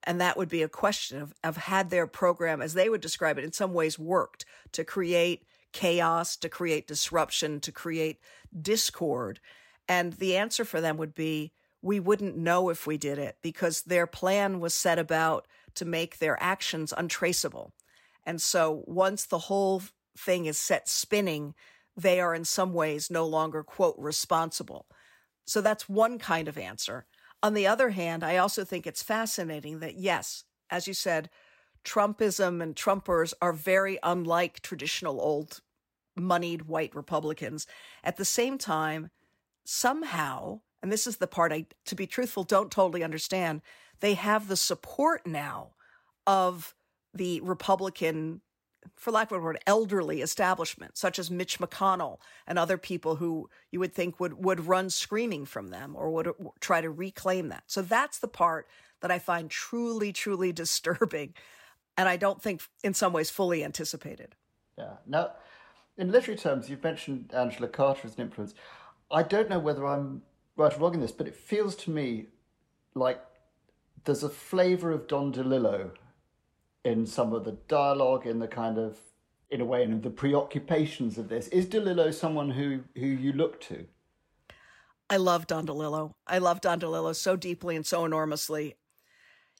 And 0.05 0.21
that 0.21 0.37
would 0.37 0.49
be 0.49 0.63
a 0.63 0.69
question 0.69 1.21
of, 1.21 1.35
of 1.43 1.57
had 1.57 1.91
their 1.91 2.07
program, 2.07 2.63
as 2.63 2.75
they 2.75 2.89
would 2.89 3.01
describe 3.01 3.39
it, 3.39 3.45
in 3.45 3.53
some 3.53 3.73
ways 3.73 3.99
worked 3.99 4.45
to 4.73 4.85
create 4.85 5.43
chaos, 5.73 6.37
to 6.37 6.49
create 6.49 6.87
disruption, 6.87 7.61
to 7.61 7.73
create 7.73 8.21
discord. 8.59 9.41
And 9.89 10.13
the 10.15 10.37
answer 10.37 10.65
for 10.65 10.81
them 10.81 10.97
would 10.97 11.15
be 11.15 11.53
we 11.83 12.01
wouldn't 12.01 12.37
know 12.37 12.69
if 12.69 12.87
we 12.87 12.97
did 12.97 13.19
it 13.19 13.37
because 13.43 13.83
their 13.83 14.07
plan 14.07 14.61
was 14.61 14.75
set 14.75 14.99
about 14.99 15.47
to 15.75 15.85
make 15.85 16.19
their 16.19 16.41
actions 16.43 16.93
untraceable. 16.97 17.73
And 18.27 18.43
so 18.43 18.83
once 18.87 19.25
the 19.25 19.39
whole 19.39 19.83
thing 20.19 20.47
is 20.47 20.59
set 20.59 20.89
spinning, 20.89 21.55
they 21.97 22.21
are 22.21 22.35
in 22.35 22.45
some 22.45 22.75
ways 22.75 23.11
no 23.11 23.25
longer, 23.27 23.63
quote, 23.63 23.95
responsible. 23.97 24.87
So 25.47 25.61
that's 25.61 25.89
one 25.89 26.19
kind 26.19 26.49
of 26.49 26.59
answer. 26.59 27.07
On 27.43 27.55
the 27.55 27.67
other 27.67 27.91
hand, 27.91 28.25
I 28.25 28.37
also 28.37 28.65
think 28.65 28.87
it's 28.87 29.03
fascinating 29.03 29.79
that, 29.79 29.97
yes, 29.97 30.45
as 30.69 30.89
you 30.89 30.95
said, 30.95 31.31
Trumpism 31.85 32.61
and 32.61 32.75
Trumpers 32.75 33.33
are 33.41 33.53
very 33.53 33.99
unlike 34.03 34.61
traditional 34.61 35.21
old 35.21 35.61
moneyed 36.17 36.63
white 36.63 36.95
Republicans. 36.95 37.67
At 38.03 38.17
the 38.17 38.25
same 38.25 38.59
time, 38.59 39.11
somehow 39.65 40.61
and 40.87 40.93
this 40.93 41.07
is 41.09 41.17
the 41.17 41.27
part 41.27 41.53
I, 41.53 41.67
to 41.87 41.97
be 41.97 42.07
truthful, 42.07 42.45
don't 42.45 42.71
totally 42.71 43.03
understand. 43.03 43.63
They 43.99 44.15
have 44.15 44.47
the 44.47 44.57
support 44.57 45.27
now 45.27 45.71
of 46.29 46.77
the 47.17 47.41
Republican, 47.41 48.41
for 48.95 49.11
lack 49.11 49.31
of 49.31 49.39
a 49.39 49.41
word, 49.41 49.59
elderly 49.67 50.21
establishment, 50.21 50.97
such 50.97 51.19
as 51.19 51.31
Mitch 51.31 51.59
McConnell 51.59 52.19
and 52.47 52.59
other 52.59 52.79
people 52.79 53.17
who 53.17 53.49
you 53.71 53.81
would 53.81 53.95
think 53.95 54.21
would, 54.21 54.45
would 54.45 54.67
run 54.67 54.91
screaming 54.91 55.45
from 55.47 55.69
them 55.69 55.95
or 55.97 56.11
would 56.11 56.33
try 56.61 56.81
to 56.81 56.91
reclaim 56.91 57.49
that. 57.49 57.65
So 57.67 57.83
that's 57.83 58.19
the 58.19 58.29
part 58.29 58.67
that 59.01 59.11
I 59.11 59.19
find 59.19 59.51
truly, 59.51 60.13
truly 60.13 60.53
disturbing. 60.65 61.35
And 61.97 62.09
I 62.09 62.17
don't 62.17 62.43
think 62.43 62.63
in 62.85 62.95
some 62.95 63.13
ways 63.13 63.31
fully 63.31 63.65
anticipated. 63.65 64.35
Yeah. 64.79 64.95
Now, 65.07 65.33
in 65.97 66.13
literary 66.13 66.39
terms, 66.39 66.69
you've 66.69 66.85
mentioned 66.85 67.33
Angela 67.35 67.69
Carter 67.69 68.03
as 68.05 68.15
an 68.17 68.23
influence. 68.23 68.55
I 69.11 69.23
don't 69.23 69.49
know 69.49 69.59
whether 69.59 69.87
I'm 69.87 70.23
right 70.57 70.75
or 70.75 70.79
wrong 70.79 70.95
in 70.95 71.01
this, 71.01 71.13
but 71.13 71.27
it 71.27 71.35
feels 71.35 71.75
to 71.77 71.91
me 71.91 72.27
like 72.95 73.23
there's 74.05 74.23
a 74.23 74.29
flavour 74.29 74.93
of 74.93 75.07
Don 75.07 75.33
DeLillo 75.33 75.91
in 76.87 77.05
some 77.05 77.33
of 77.33 77.45
the 77.45 77.53
dialogue, 77.67 78.27
in 78.27 78.39
the 78.39 78.47
kind 78.47 78.79
of, 78.79 78.99
in 79.51 79.61
a 79.61 79.65
way, 79.65 79.83
in 79.83 80.01
the 80.01 80.11
preoccupations 80.11 81.19
of 81.19 81.29
this. 81.29 81.49
Is 81.49 81.67
DeLillo 81.67 82.15
someone 82.15 82.51
who, 82.51 82.85
who 82.95 83.07
you 83.07 83.33
look 83.33 83.61
to? 83.63 83.87
I 85.11 85.17
love 85.17 85.47
Don 85.47 85.67
DeLillo. 85.67 86.15
I 86.27 86.39
love 86.39 86.61
Don 86.61 86.81
DeLillo 86.81 87.15
so 87.15 87.37
deeply 87.37 87.75
and 87.75 87.85
so 87.85 88.05
enormously. 88.05 88.77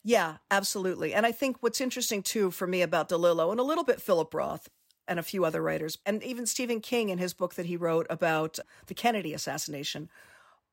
Yeah, 0.05 0.37
absolutely. 0.53 1.15
And 1.15 1.27
I 1.27 1.33
think 1.33 1.57
what's 1.61 1.81
interesting 1.81 2.23
too 2.23 2.53
for 2.53 2.67
me 2.67 2.81
about 2.81 3.09
DeLillo 3.09 3.51
and 3.51 3.59
a 3.59 3.65
little 3.65 3.85
bit 3.85 4.01
Philip 4.01 4.33
Roth 4.33 4.69
and 5.09 5.19
a 5.19 5.25
few 5.25 5.45
other 5.45 5.63
writers, 5.63 5.99
and 6.07 6.23
even 6.23 6.47
Stephen 6.47 6.81
King 6.81 7.11
in 7.11 7.19
his 7.19 7.33
book 7.33 7.55
that 7.55 7.67
he 7.67 7.77
wrote 7.77 8.07
about 8.11 8.59
the 8.87 8.95
Kennedy 8.95 9.35
assassination, 9.35 10.09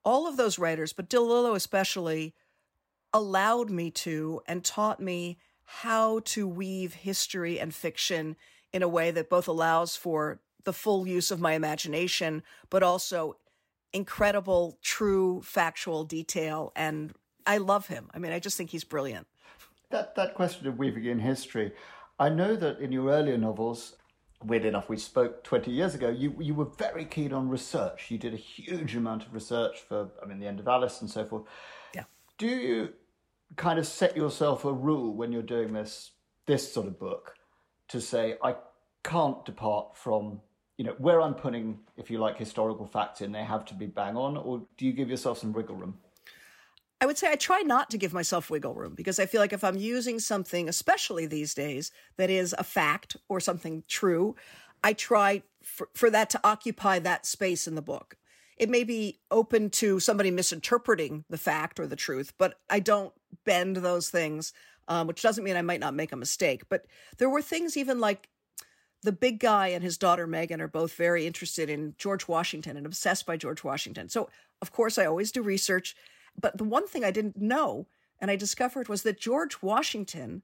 all 0.03 0.27
of 0.27 0.38
those 0.38 0.57
writers, 0.60 0.93
but 0.93 1.10
DeLillo 1.10 1.55
especially, 1.55 2.33
allowed 3.13 3.69
me 3.69 3.91
to 3.91 4.41
and 4.48 4.63
taught 4.63 5.00
me 5.00 5.38
how 5.82 6.20
to 6.20 6.48
weave 6.48 6.94
history 6.94 7.60
and 7.60 7.74
fiction 7.74 8.36
in 8.72 8.84
a 8.84 8.88
way 8.88 9.10
that 9.10 9.27
both 9.27 9.48
allows 9.48 9.96
for 9.96 10.39
the 10.65 10.74
full 10.74 11.08
use 11.08 11.32
of 11.32 11.39
my 11.39 11.53
imagination, 11.53 12.44
but 12.70 12.84
also 12.84 13.38
incredible, 13.92 14.77
true, 14.84 15.42
factual 15.42 16.03
detail. 16.03 16.72
And 16.75 17.13
I 17.48 17.58
love 17.58 17.88
him. 17.88 18.10
I 18.13 18.20
mean, 18.20 18.32
I 18.32 18.38
just 18.39 18.56
think 18.56 18.70
he's 18.70 18.84
brilliant. 18.84 19.25
That 19.89 20.15
that 20.15 20.36
question 20.36 20.68
of 20.68 20.77
weaving 20.77 21.06
in 21.06 21.20
history, 21.20 21.72
I 22.20 22.30
know 22.30 22.56
that 22.56 22.80
in 22.80 22.92
your 22.92 23.10
earlier 23.10 23.38
novels, 23.38 23.96
weird 24.44 24.65
enough, 24.65 24.89
we 24.89 24.98
spoke 24.98 25.44
20 25.44 25.72
years 25.72 25.96
ago, 25.96 26.10
you, 26.10 26.36
you 26.39 26.53
were 26.53 26.70
very 26.77 27.06
keen 27.06 27.34
on 27.34 27.50
research. 27.50 28.12
You 28.12 28.20
did 28.20 28.34
a 28.34 28.38
huge 28.38 28.96
amount 28.96 29.25
of 29.25 29.34
research 29.34 29.80
for, 29.80 30.10
I 30.22 30.27
mean, 30.27 30.39
The 30.39 30.48
End 30.48 30.60
of 30.60 30.68
Alice 30.68 31.01
and 31.01 31.10
so 31.10 31.25
forth. 31.25 31.44
Yeah. 31.96 32.03
Do 32.38 32.48
you 32.48 32.94
kind 33.55 33.79
of 33.79 33.88
set 33.88 34.15
yourself 34.15 34.65
a 34.65 34.72
rule 34.72 35.15
when 35.15 35.31
you're 35.31 35.41
doing 35.41 35.74
this, 35.74 36.12
this 36.48 36.72
sort 36.72 36.88
of 36.88 37.00
book 37.00 37.36
to 37.89 38.01
say, 38.01 38.36
I 38.43 38.55
can't 39.03 39.43
depart 39.45 39.98
from, 39.98 40.41
you 40.77 40.86
know, 40.86 40.95
where 40.98 41.22
I'm 41.22 41.33
putting, 41.33 41.79
if 41.98 42.10
you 42.10 42.19
like, 42.19 42.38
historical 42.38 42.86
facts 42.86 43.22
in, 43.22 43.31
they 43.31 43.43
have 43.43 43.65
to 43.65 43.74
be 43.74 43.86
bang 43.86 44.15
on, 44.15 44.38
or 44.38 44.65
do 44.77 44.86
you 44.86 44.93
give 44.93 45.10
yourself 45.10 45.39
some 45.39 45.53
wiggle 45.53 45.75
room? 45.75 45.98
I 47.01 47.05
would 47.05 47.17
say 47.17 47.29
I 47.29 47.36
try 47.36 47.62
not 47.62 47.89
to 47.89 47.98
give 47.98 48.13
myself 48.13 48.50
wiggle 48.50 48.74
room 48.74 48.93
because 48.95 49.19
I 49.19 49.25
feel 49.25 49.41
like 49.41 49.51
if 49.51 49.63
I'm 49.63 49.75
using 49.75 50.19
something, 50.19 50.69
especially 50.69 51.25
these 51.25 51.53
days, 51.53 51.91
that 52.15 52.29
is 52.29 52.55
a 52.57 52.63
fact 52.63 53.17
or 53.27 53.41
something 53.41 53.83
true, 53.89 54.38
I 54.83 54.93
try 54.93 55.43
for, 55.62 55.89
for 55.93 56.10
that 56.10 56.29
to 56.29 56.39
occupy 56.45 57.00
that 57.00 57.25
space 57.25 57.67
in 57.67 57.75
the 57.75 57.81
book. 57.81 58.15
It 58.55 58.69
may 58.69 58.86
be 58.86 59.19
open 59.31 59.69
to 59.72 60.00
somebody 60.00 60.31
misinterpreting 60.31 61.25
the 61.29 61.38
fact 61.38 61.77
or 61.79 61.88
the 61.88 61.98
truth, 61.98 62.33
but 62.38 62.60
I 62.69 62.79
don't 62.79 63.13
bend 63.46 63.78
those 63.78 64.10
things, 64.10 64.54
um, 64.88 65.08
which 65.08 65.22
doesn't 65.22 65.44
mean 65.44 65.56
I 65.56 65.62
might 65.62 65.80
not 65.80 65.94
make 65.94 66.12
a 66.12 66.18
mistake. 66.18 66.63
But 66.70 66.86
there 67.18 67.30
were 67.30 67.42
things 67.42 67.78
even 67.78 68.00
like 68.00 68.30
the 69.04 69.12
big 69.12 69.40
guy 69.40 69.68
and 69.68 69.84
his 69.84 69.98
daughter 69.98 70.25
Megan 70.25 70.62
are 70.62 70.68
both 70.68 70.94
very 70.94 71.28
interested 71.28 71.70
in 71.70 71.94
George 71.98 72.28
Washington 72.28 72.78
and 72.78 72.86
obsessed 72.86 73.25
by 73.25 73.38
George 73.38 73.63
Washington. 73.63 74.10
So, 74.10 74.30
of 74.62 74.72
course, 74.72 74.98
I 74.98 75.06
always 75.06 75.32
do 75.32 75.42
research. 75.42 75.96
But 76.40 76.58
the 76.58 76.63
one 76.63 76.88
thing 76.88 77.04
I 77.04 77.12
didn't 77.12 77.38
know 77.38 77.88
and 78.20 78.32
I 78.32 78.36
discovered 78.36 78.88
was 78.88 79.04
that 79.04 79.20
George 79.20 79.62
Washington 79.62 80.42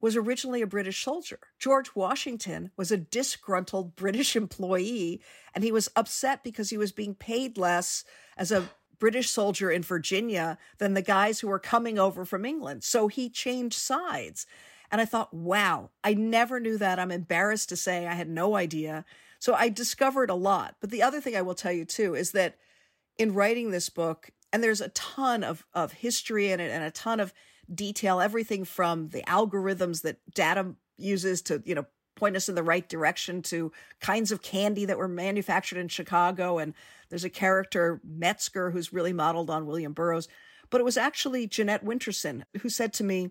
was 0.00 0.16
originally 0.16 0.62
a 0.62 0.66
British 0.66 1.02
soldier. 1.02 1.40
George 1.58 1.94
Washington 1.94 2.70
was 2.76 2.92
a 2.92 2.96
disgruntled 2.96 3.96
British 3.96 4.36
employee 4.44 5.20
and 5.54 5.64
he 5.64 5.72
was 5.72 5.90
upset 5.96 6.44
because 6.44 6.70
he 6.70 6.78
was 6.78 6.92
being 6.92 7.14
paid 7.14 7.58
less 7.58 8.04
as 8.36 8.52
a 8.52 8.68
British 8.98 9.30
soldier 9.30 9.70
in 9.70 9.82
Virginia 9.82 10.58
than 10.78 10.94
the 10.94 11.02
guys 11.02 11.40
who 11.40 11.48
were 11.48 11.58
coming 11.58 11.98
over 11.98 12.24
from 12.24 12.44
England. 12.44 12.84
So 12.84 13.08
he 13.08 13.28
changed 13.28 13.78
sides. 13.78 14.46
And 14.90 15.00
I 15.00 15.04
thought, 15.04 15.34
wow, 15.34 15.90
I 16.02 16.14
never 16.14 16.60
knew 16.60 16.78
that. 16.78 16.98
I'm 16.98 17.10
embarrassed 17.10 17.68
to 17.70 17.76
say 17.76 18.06
I 18.06 18.14
had 18.14 18.28
no 18.28 18.56
idea. 18.56 19.04
So 19.38 19.54
I 19.54 19.68
discovered 19.68 20.30
a 20.30 20.34
lot. 20.34 20.76
But 20.80 20.90
the 20.90 21.02
other 21.02 21.20
thing 21.20 21.36
I 21.36 21.42
will 21.42 21.54
tell 21.54 21.72
you 21.72 21.84
too 21.84 22.14
is 22.14 22.32
that 22.32 22.56
in 23.18 23.34
writing 23.34 23.70
this 23.70 23.88
book, 23.88 24.30
and 24.52 24.62
there's 24.62 24.80
a 24.80 24.88
ton 24.90 25.44
of, 25.44 25.66
of 25.74 25.92
history 25.92 26.50
in 26.50 26.60
it 26.60 26.70
and 26.70 26.82
a 26.82 26.90
ton 26.90 27.20
of 27.20 27.34
detail 27.72 28.20
everything 28.20 28.64
from 28.64 29.08
the 29.10 29.22
algorithms 29.22 30.02
that 30.02 30.18
data 30.34 30.74
uses 30.96 31.42
to, 31.42 31.62
you 31.66 31.74
know, 31.74 31.86
point 32.18 32.36
us 32.36 32.48
in 32.48 32.54
the 32.54 32.62
right 32.62 32.88
direction 32.88 33.42
to 33.42 33.72
kinds 34.00 34.32
of 34.32 34.42
candy 34.42 34.84
that 34.84 34.98
were 34.98 35.08
manufactured 35.08 35.78
in 35.78 35.88
Chicago. 35.88 36.58
And 36.58 36.74
there's 37.08 37.24
a 37.24 37.30
character, 37.30 38.00
Metzger, 38.04 38.70
who's 38.70 38.92
really 38.92 39.12
modeled 39.12 39.50
on 39.50 39.66
William 39.66 39.92
Burroughs. 39.92 40.28
But 40.70 40.80
it 40.80 40.84
was 40.84 40.96
actually 40.96 41.46
Jeanette 41.46 41.84
Winterson 41.84 42.42
who 42.60 42.68
said 42.68 42.92
to 42.94 43.04
me, 43.04 43.30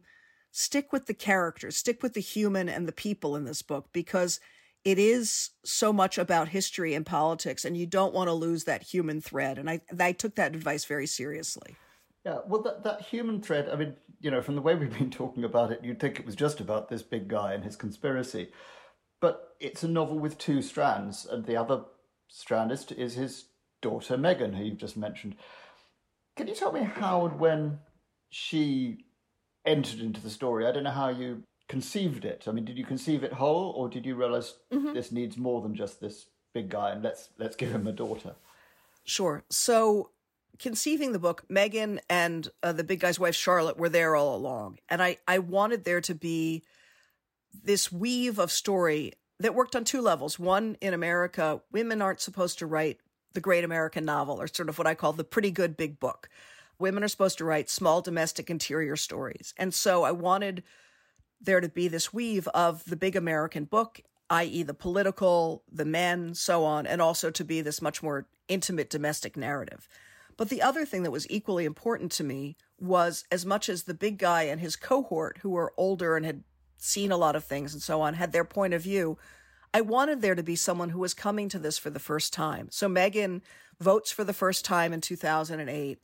stick 0.51 0.91
with 0.91 1.05
the 1.05 1.13
characters, 1.13 1.77
stick 1.77 2.01
with 2.01 2.13
the 2.13 2.21
human 2.21 2.67
and 2.69 2.87
the 2.87 2.93
people 2.93 3.35
in 3.35 3.45
this 3.45 3.61
book 3.61 3.89
because 3.93 4.39
it 4.83 4.97
is 4.97 5.51
so 5.65 5.91
much 5.91 6.17
about 6.17 6.47
history 6.47 6.93
and 6.93 7.05
politics, 7.05 7.65
and 7.65 7.75
you 7.75 7.85
don't 7.85 8.13
want 8.13 8.29
to 8.29 8.33
lose 8.33 8.63
that 8.63 8.83
human 8.83 9.19
thread. 9.19 9.57
And 9.57 9.69
I, 9.69 9.81
I 9.99 10.13
took 10.13 10.35
that 10.35 10.55
advice 10.55 10.85
very 10.85 11.07
seriously. 11.07 11.75
Yeah, 12.27 12.39
well, 12.45 12.61
that, 12.63 12.83
that 12.83 13.03
human 13.03 13.41
thread, 13.41 13.69
I 13.71 13.77
mean, 13.77 13.95
you 14.19 14.29
know, 14.29 14.41
from 14.41 14.55
the 14.55 14.61
way 14.61 14.75
we've 14.75 14.97
been 14.97 15.09
talking 15.09 15.45
about 15.45 15.71
it, 15.71 15.79
you'd 15.81 16.01
think 16.01 16.19
it 16.19 16.25
was 16.25 16.35
just 16.35 16.59
about 16.59 16.89
this 16.89 17.01
big 17.01 17.29
guy 17.29 17.53
and 17.53 17.63
his 17.63 17.77
conspiracy. 17.77 18.49
But 19.21 19.55
it's 19.61 19.83
a 19.83 19.87
novel 19.87 20.19
with 20.19 20.37
two 20.37 20.61
strands, 20.61 21.25
and 21.25 21.45
the 21.45 21.55
other 21.55 21.85
strand 22.27 22.73
is, 22.73 22.91
is 22.91 23.13
his 23.13 23.45
daughter, 23.81 24.17
Megan, 24.17 24.51
who 24.51 24.65
you've 24.65 24.77
just 24.77 24.97
mentioned. 24.97 25.37
Can 26.35 26.49
you 26.49 26.53
tell 26.53 26.73
me 26.73 26.81
how 26.81 27.27
and 27.27 27.39
when 27.39 27.79
she 28.29 29.05
entered 29.65 30.01
into 30.01 30.19
the 30.19 30.29
story? 30.29 30.67
I 30.67 30.73
don't 30.73 30.83
know 30.83 30.91
how 30.91 31.07
you 31.07 31.43
conceived 31.69 32.25
it. 32.25 32.43
I 32.45 32.51
mean, 32.51 32.65
did 32.65 32.77
you 32.77 32.85
conceive 32.85 33.23
it 33.23 33.31
whole, 33.31 33.71
or 33.71 33.87
did 33.87 34.05
you 34.05 34.15
realize 34.15 34.55
mm-hmm. 34.69 34.93
this 34.93 35.13
needs 35.13 35.37
more 35.37 35.61
than 35.61 35.75
just 35.75 36.01
this 36.01 36.25
big 36.53 36.67
guy, 36.67 36.91
and 36.91 37.01
let's 37.01 37.29
let's 37.39 37.55
give 37.55 37.71
him 37.71 37.87
a 37.87 37.93
daughter? 37.93 38.35
Sure. 39.05 39.45
So, 39.49 40.09
conceiving 40.59 41.11
the 41.11 41.19
book, 41.19 41.43
Megan 41.49 41.99
and 42.09 42.47
uh, 42.63 42.71
the 42.71 42.83
big 42.83 42.99
guy's 42.99 43.19
wife 43.19 43.35
Charlotte 43.35 43.77
were 43.77 43.89
there 43.89 44.15
all 44.15 44.35
along, 44.35 44.79
and 44.89 45.01
I 45.01 45.17
I 45.27 45.39
wanted 45.39 45.83
there 45.83 46.01
to 46.01 46.15
be 46.15 46.63
this 47.63 47.91
weave 47.91 48.39
of 48.39 48.51
story 48.51 49.13
that 49.39 49.55
worked 49.55 49.75
on 49.75 49.83
two 49.83 50.01
levels. 50.01 50.39
One, 50.39 50.77
in 50.81 50.93
America, 50.93 51.61
women 51.71 52.01
aren't 52.01 52.21
supposed 52.21 52.59
to 52.59 52.65
write 52.65 52.99
the 53.33 53.41
great 53.41 53.63
American 53.63 54.05
novel, 54.05 54.41
or 54.41 54.47
sort 54.47 54.69
of 54.69 54.77
what 54.77 54.87
I 54.87 54.95
call 54.95 55.13
the 55.13 55.23
pretty 55.23 55.51
good 55.51 55.77
big 55.77 55.99
book. 55.99 56.29
Women 56.79 57.03
are 57.03 57.07
supposed 57.07 57.37
to 57.39 57.45
write 57.45 57.69
small 57.69 58.01
domestic 58.01 58.49
interior 58.49 58.95
stories. 58.95 59.53
And 59.57 59.73
so 59.73 60.03
I 60.03 60.11
wanted 60.11 60.63
there 61.39 61.61
to 61.61 61.69
be 61.69 61.87
this 61.87 62.13
weave 62.13 62.47
of 62.49 62.83
the 62.85 62.95
big 62.95 63.15
American 63.15 63.65
book, 63.65 64.01
i.e., 64.29 64.63
the 64.63 64.73
political, 64.73 65.63
the 65.71 65.85
men, 65.85 66.33
so 66.33 66.65
on, 66.65 66.87
and 66.87 67.01
also 67.01 67.29
to 67.31 67.43
be 67.43 67.61
this 67.61 67.81
much 67.81 68.01
more 68.01 68.27
intimate 68.47 68.89
domestic 68.89 69.37
narrative. 69.37 69.87
But 70.37 70.49
the 70.49 70.61
other 70.61 70.85
thing 70.85 71.03
that 71.03 71.11
was 71.11 71.29
equally 71.29 71.65
important 71.65 72.11
to 72.13 72.23
me 72.23 72.55
was 72.79 73.25
as 73.31 73.45
much 73.45 73.69
as 73.69 73.83
the 73.83 73.93
big 73.93 74.19
guy 74.19 74.43
and 74.43 74.61
his 74.61 74.75
cohort, 74.75 75.39
who 75.41 75.49
were 75.49 75.73
older 75.77 76.15
and 76.15 76.25
had 76.25 76.43
seen 76.77 77.11
a 77.11 77.17
lot 77.17 77.35
of 77.35 77.43
things 77.43 77.73
and 77.73 77.81
so 77.81 78.01
on, 78.01 78.13
had 78.13 78.31
their 78.31 78.45
point 78.45 78.73
of 78.73 78.83
view. 78.83 79.17
I 79.73 79.81
wanted 79.81 80.21
there 80.21 80.35
to 80.35 80.43
be 80.43 80.55
someone 80.55 80.89
who 80.89 80.99
was 80.99 81.15
coming 81.15 81.49
to 81.49 81.59
this 81.59 81.77
for 81.77 81.89
the 81.89 81.99
first 81.99 82.33
time. 82.33 82.67
So 82.71 82.87
Megan 82.87 83.41
votes 83.79 84.11
for 84.11 84.23
the 84.23 84.33
first 84.33 84.63
time 84.63 84.93
in 84.93 85.01
2008 85.01 85.99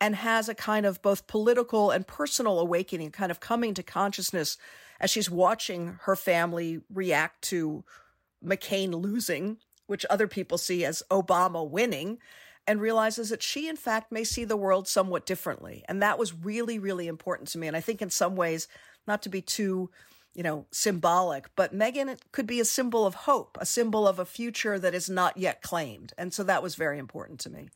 and 0.00 0.16
has 0.16 0.48
a 0.48 0.54
kind 0.54 0.86
of 0.86 1.02
both 1.02 1.26
political 1.26 1.90
and 1.90 2.06
personal 2.06 2.58
awakening, 2.58 3.10
kind 3.10 3.30
of 3.30 3.40
coming 3.40 3.74
to 3.74 3.82
consciousness 3.82 4.56
as 4.98 5.10
she's 5.10 5.30
watching 5.30 5.98
her 6.02 6.16
family 6.16 6.80
react 6.92 7.42
to 7.42 7.84
McCain 8.44 8.92
losing, 8.92 9.58
which 9.86 10.06
other 10.08 10.26
people 10.26 10.58
see 10.58 10.84
as 10.84 11.02
Obama 11.10 11.68
winning, 11.68 12.18
and 12.66 12.80
realizes 12.80 13.28
that 13.30 13.42
she, 13.42 13.68
in 13.68 13.76
fact, 13.76 14.10
may 14.10 14.24
see 14.24 14.44
the 14.44 14.56
world 14.56 14.88
somewhat 14.88 15.26
differently. 15.26 15.84
And 15.88 16.02
that 16.02 16.18
was 16.18 16.34
really, 16.34 16.78
really 16.78 17.06
important 17.08 17.48
to 17.50 17.58
me. 17.58 17.66
And 17.66 17.76
I 17.76 17.80
think 17.80 18.00
in 18.00 18.10
some 18.10 18.36
ways, 18.36 18.68
not 19.06 19.22
to 19.22 19.28
be 19.28 19.42
too 19.42 19.90
you 20.34 20.42
know, 20.42 20.66
symbolic, 20.72 21.48
but 21.54 21.72
Megan 21.72 22.16
could 22.32 22.46
be 22.46 22.60
a 22.60 22.64
symbol 22.64 23.06
of 23.06 23.14
hope, 23.14 23.56
a 23.60 23.66
symbol 23.66 24.06
of 24.06 24.18
a 24.18 24.24
future 24.24 24.78
that 24.78 24.94
is 24.94 25.08
not 25.08 25.36
yet 25.36 25.62
claimed. 25.62 26.12
And 26.18 26.34
so 26.34 26.42
that 26.42 26.62
was 26.62 26.74
very 26.74 26.98
important 26.98 27.38
to 27.40 27.50
me. 27.50 27.68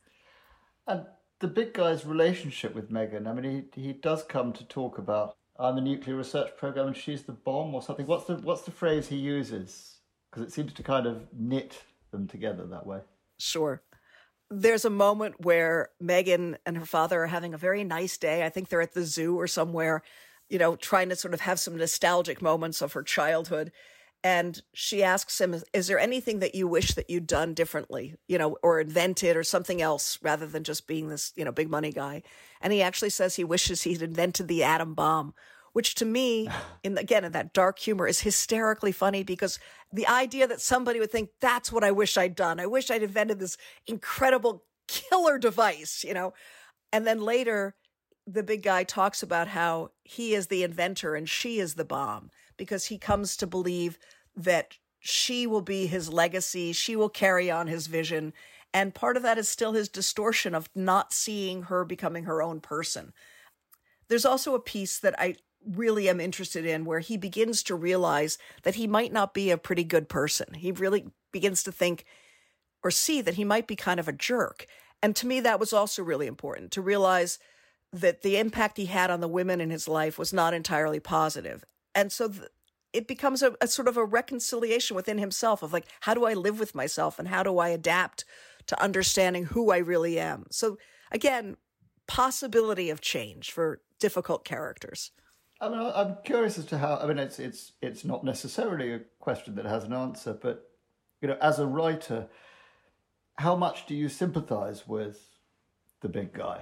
And 0.85 1.05
the 1.39 1.47
big 1.47 1.73
guy's 1.73 2.05
relationship 2.05 2.75
with 2.75 2.91
Megan, 2.91 3.27
I 3.27 3.33
mean, 3.33 3.69
he, 3.73 3.81
he 3.81 3.93
does 3.93 4.23
come 4.23 4.51
to 4.53 4.65
talk 4.65 4.97
about, 4.97 5.37
I'm 5.57 5.75
the 5.75 5.81
nuclear 5.81 6.17
research 6.17 6.49
program 6.57 6.87
and 6.87 6.97
she's 6.97 7.23
the 7.23 7.31
bomb 7.31 7.73
or 7.73 7.81
something. 7.81 8.05
What's 8.05 8.25
the, 8.25 8.35
what's 8.35 8.63
the 8.63 8.71
phrase 8.71 9.07
he 9.07 9.15
uses? 9.15 9.99
Because 10.29 10.45
it 10.45 10.51
seems 10.51 10.73
to 10.73 10.83
kind 10.83 11.05
of 11.05 11.27
knit 11.33 11.81
them 12.11 12.27
together 12.27 12.65
that 12.67 12.85
way. 12.85 12.99
Sure. 13.37 13.81
There's 14.51 14.85
a 14.85 14.89
moment 14.89 15.45
where 15.45 15.89
Megan 15.99 16.57
and 16.65 16.77
her 16.77 16.85
father 16.85 17.23
are 17.23 17.27
having 17.27 17.53
a 17.53 17.57
very 17.57 17.83
nice 17.83 18.17
day. 18.17 18.45
I 18.45 18.49
think 18.49 18.69
they're 18.69 18.81
at 18.81 18.93
the 18.93 19.05
zoo 19.05 19.39
or 19.39 19.47
somewhere 19.47 20.03
you 20.49 20.57
know, 20.57 20.75
trying 20.75 21.09
to 21.09 21.15
sort 21.15 21.33
of 21.33 21.41
have 21.41 21.59
some 21.59 21.77
nostalgic 21.77 22.41
moments 22.41 22.81
of 22.81 22.93
her 22.93 23.03
childhood. 23.03 23.71
And 24.21 24.61
she 24.73 25.01
asks 25.01 25.39
him, 25.39 25.61
Is 25.71 25.87
there 25.87 25.99
anything 25.99 26.39
that 26.39 26.55
you 26.55 26.67
wish 26.67 26.95
that 26.95 27.09
you'd 27.09 27.27
done 27.27 27.53
differently, 27.53 28.15
you 28.27 28.37
know, 28.37 28.57
or 28.61 28.81
invented 28.81 29.37
or 29.37 29.43
something 29.43 29.81
else 29.81 30.19
rather 30.21 30.45
than 30.45 30.65
just 30.65 30.87
being 30.87 31.07
this, 31.07 31.31
you 31.37 31.45
know, 31.45 31.53
big 31.53 31.69
money 31.69 31.93
guy? 31.93 32.23
And 32.59 32.73
he 32.73 32.81
actually 32.81 33.11
says 33.11 33.35
he 33.35 33.45
wishes 33.45 33.83
he'd 33.83 34.01
invented 34.01 34.49
the 34.49 34.63
atom 34.63 34.93
bomb, 34.93 35.33
which 35.79 35.95
to 35.95 36.03
me, 36.03 36.49
in 36.83 36.97
again, 36.97 37.23
in 37.23 37.31
that 37.31 37.53
dark 37.53 37.79
humor 37.79 38.05
is 38.05 38.19
hysterically 38.19 38.91
funny 38.91 39.23
because 39.23 39.59
the 39.93 40.05
idea 40.07 40.45
that 40.45 40.59
somebody 40.59 40.99
would 40.99 41.09
think 41.09 41.29
that's 41.39 41.71
what 41.71 41.85
I 41.85 41.91
wish 41.91 42.17
I'd 42.17 42.35
done. 42.35 42.59
I 42.59 42.65
wish 42.65 42.91
I'd 42.91 43.01
invented 43.01 43.39
this 43.39 43.55
incredible 43.87 44.65
killer 44.89 45.37
device, 45.37 46.03
you 46.03 46.13
know. 46.13 46.33
And 46.91 47.07
then 47.07 47.21
later 47.21 47.75
the 48.27 48.43
big 48.43 48.61
guy 48.61 48.83
talks 48.83 49.23
about 49.23 49.47
how 49.47 49.91
he 50.03 50.33
is 50.33 50.47
the 50.47 50.63
inventor 50.63 51.15
and 51.15 51.29
she 51.29 51.59
is 51.59 51.75
the 51.75 51.85
bomb 51.85 52.29
because 52.57 52.87
he 52.87 52.97
comes 52.97 53.37
to 53.37 53.47
believe 53.47 53.97
that 54.35 54.79
she 54.99 55.47
will 55.47 55.61
be 55.61 55.87
his 55.87 56.11
legacy, 56.11 56.73
she 56.73 56.97
will 56.97 57.07
carry 57.07 57.49
on 57.49 57.67
his 57.67 57.87
vision. 57.87 58.33
And 58.73 58.93
part 58.93 59.15
of 59.15 59.23
that 59.23 59.37
is 59.37 59.47
still 59.47 59.71
his 59.71 59.87
distortion 59.87 60.53
of 60.53 60.69
not 60.75 61.13
seeing 61.13 61.63
her 61.63 61.85
becoming 61.85 62.25
her 62.25 62.41
own 62.41 62.59
person. 62.59 63.13
There's 64.09 64.25
also 64.25 64.55
a 64.55 64.59
piece 64.59 64.99
that 64.99 65.15
I 65.17 65.35
really 65.65 66.09
am 66.09 66.19
interested 66.19 66.65
in 66.65 66.85
where 66.85 66.99
he 66.99 67.17
begins 67.17 67.63
to 67.63 67.75
realize 67.75 68.37
that 68.63 68.75
he 68.75 68.87
might 68.87 69.11
not 69.11 69.33
be 69.33 69.51
a 69.51 69.57
pretty 69.57 69.83
good 69.83 70.09
person. 70.09 70.53
He 70.53 70.71
really 70.71 71.07
begins 71.31 71.63
to 71.63 71.71
think 71.71 72.05
or 72.83 72.91
see 72.91 73.21
that 73.21 73.35
he 73.35 73.43
might 73.43 73.67
be 73.67 73.75
kind 73.75 73.99
of 73.99 74.07
a 74.07 74.13
jerk. 74.13 74.65
And 75.01 75.15
to 75.17 75.27
me, 75.27 75.39
that 75.41 75.59
was 75.59 75.73
also 75.73 76.03
really 76.03 76.27
important 76.27 76.71
to 76.71 76.81
realize 76.81 77.39
that 77.91 78.21
the 78.21 78.37
impact 78.37 78.77
he 78.77 78.85
had 78.85 79.09
on 79.09 79.19
the 79.19 79.27
women 79.27 79.61
in 79.61 79.69
his 79.69 79.87
life 79.87 80.17
was 80.17 80.31
not 80.31 80.53
entirely 80.53 80.99
positive. 80.99 81.63
And 81.95 82.11
so 82.11 82.29
th- 82.29 82.43
it 82.93 83.07
becomes 83.07 83.41
a, 83.41 83.55
a, 83.61 83.67
sort 83.67 83.87
of 83.87 83.97
a 83.97 84.05
reconciliation 84.05 84.95
within 84.95 85.17
himself 85.17 85.63
of 85.63 85.73
like, 85.73 85.87
how 86.01 86.13
do 86.13 86.25
I 86.25 86.33
live 86.33 86.59
with 86.59 86.75
myself 86.75 87.19
and 87.19 87.27
how 87.27 87.43
do 87.43 87.59
I 87.59 87.69
adapt 87.69 88.25
to 88.67 88.81
understanding 88.81 89.45
who 89.45 89.71
I 89.71 89.77
really 89.77 90.19
am? 90.19 90.45
So 90.51 90.77
again, 91.11 91.57
possibility 92.07 92.89
of 92.89 93.01
change 93.01 93.51
for 93.51 93.81
difficult 93.99 94.45
characters. 94.45 95.11
I 95.61 95.69
mean, 95.69 95.91
I'm 95.93 96.17
curious 96.23 96.57
as 96.57 96.65
to 96.67 96.77
how. 96.77 96.97
I 96.97 97.07
mean, 97.07 97.19
it's 97.19 97.37
it's 97.39 97.73
it's 97.81 98.05
not 98.05 98.23
necessarily 98.23 98.93
a 98.93 99.01
question 99.19 99.55
that 99.55 99.65
has 99.65 99.83
an 99.83 99.93
answer, 99.93 100.33
but 100.33 100.69
you 101.21 101.27
know, 101.27 101.37
as 101.41 101.59
a 101.59 101.67
writer, 101.67 102.27
how 103.35 103.55
much 103.55 103.85
do 103.85 103.93
you 103.93 104.07
sympathise 104.07 104.87
with 104.87 105.19
the 106.01 106.09
big 106.09 106.33
guy? 106.33 106.61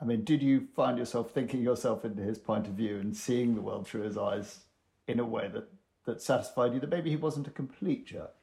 I 0.00 0.04
mean, 0.04 0.24
did 0.24 0.42
you 0.42 0.68
find 0.74 0.98
yourself 0.98 1.30
thinking 1.30 1.62
yourself 1.62 2.04
into 2.04 2.22
his 2.22 2.38
point 2.38 2.66
of 2.66 2.74
view 2.74 2.98
and 2.98 3.16
seeing 3.16 3.54
the 3.54 3.62
world 3.62 3.86
through 3.86 4.02
his 4.02 4.18
eyes 4.18 4.60
in 5.06 5.20
a 5.20 5.24
way 5.24 5.48
that, 5.48 5.68
that 6.04 6.20
satisfied 6.20 6.74
you 6.74 6.80
that 6.80 6.90
maybe 6.90 7.10
he 7.10 7.16
wasn't 7.16 7.46
a 7.46 7.50
complete 7.50 8.06
jerk? 8.06 8.34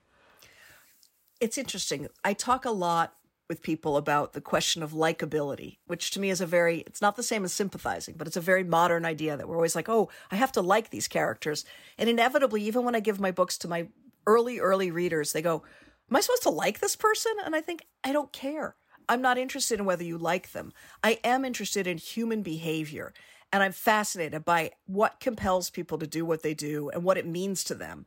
It's 1.39 1.57
interesting. 1.57 2.07
I 2.23 2.33
talk 2.33 2.65
a 2.65 2.71
lot 2.71 3.15
with 3.49 3.61
people 3.61 3.97
about 3.97 4.33
the 4.33 4.41
question 4.41 4.81
of 4.81 4.91
likability, 4.91 5.77
which 5.85 6.11
to 6.11 6.19
me 6.19 6.29
is 6.29 6.41
a 6.41 6.45
very, 6.45 6.79
it's 6.87 7.01
not 7.01 7.15
the 7.15 7.23
same 7.23 7.43
as 7.43 7.53
sympathizing, 7.53 8.15
but 8.17 8.27
it's 8.27 8.37
a 8.37 8.41
very 8.41 8.63
modern 8.63 9.05
idea 9.05 9.35
that 9.35 9.47
we're 9.47 9.55
always 9.55 9.75
like, 9.75 9.89
oh, 9.89 10.09
I 10.31 10.35
have 10.35 10.51
to 10.53 10.61
like 10.61 10.89
these 10.89 11.07
characters. 11.07 11.65
And 11.97 12.09
inevitably, 12.09 12.63
even 12.63 12.85
when 12.85 12.95
I 12.95 12.99
give 12.99 13.19
my 13.19 13.31
books 13.31 13.57
to 13.59 13.67
my 13.67 13.87
early, 14.25 14.59
early 14.59 14.91
readers, 14.91 15.33
they 15.33 15.41
go, 15.41 15.63
am 16.09 16.15
I 16.15 16.21
supposed 16.21 16.43
to 16.43 16.49
like 16.49 16.79
this 16.79 16.95
person? 16.95 17.33
And 17.45 17.55
I 17.55 17.61
think, 17.61 17.85
I 18.03 18.11
don't 18.11 18.31
care. 18.31 18.75
I'm 19.09 19.21
not 19.21 19.37
interested 19.37 19.79
in 19.79 19.85
whether 19.85 20.03
you 20.03 20.17
like 20.17 20.51
them. 20.51 20.71
I 21.03 21.19
am 21.23 21.43
interested 21.43 21.87
in 21.87 21.97
human 21.97 22.41
behavior. 22.41 23.13
And 23.51 23.61
I'm 23.61 23.73
fascinated 23.73 24.45
by 24.45 24.71
what 24.87 25.19
compels 25.19 25.69
people 25.69 25.97
to 25.99 26.07
do 26.07 26.25
what 26.25 26.41
they 26.41 26.53
do 26.53 26.89
and 26.89 27.03
what 27.03 27.17
it 27.17 27.27
means 27.27 27.63
to 27.65 27.75
them. 27.75 28.05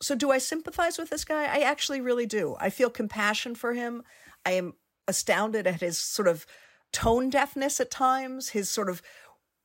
So, 0.00 0.14
do 0.14 0.30
I 0.30 0.38
sympathize 0.38 0.98
with 0.98 1.10
this 1.10 1.24
guy? 1.24 1.44
I 1.44 1.60
actually 1.60 2.00
really 2.00 2.26
do. 2.26 2.56
I 2.60 2.70
feel 2.70 2.90
compassion 2.90 3.54
for 3.54 3.74
him. 3.74 4.02
I 4.46 4.52
am 4.52 4.74
astounded 5.08 5.66
at 5.66 5.80
his 5.80 5.98
sort 5.98 6.28
of 6.28 6.46
tone 6.92 7.30
deafness 7.30 7.80
at 7.80 7.90
times, 7.90 8.50
his 8.50 8.70
sort 8.70 8.88
of 8.88 9.02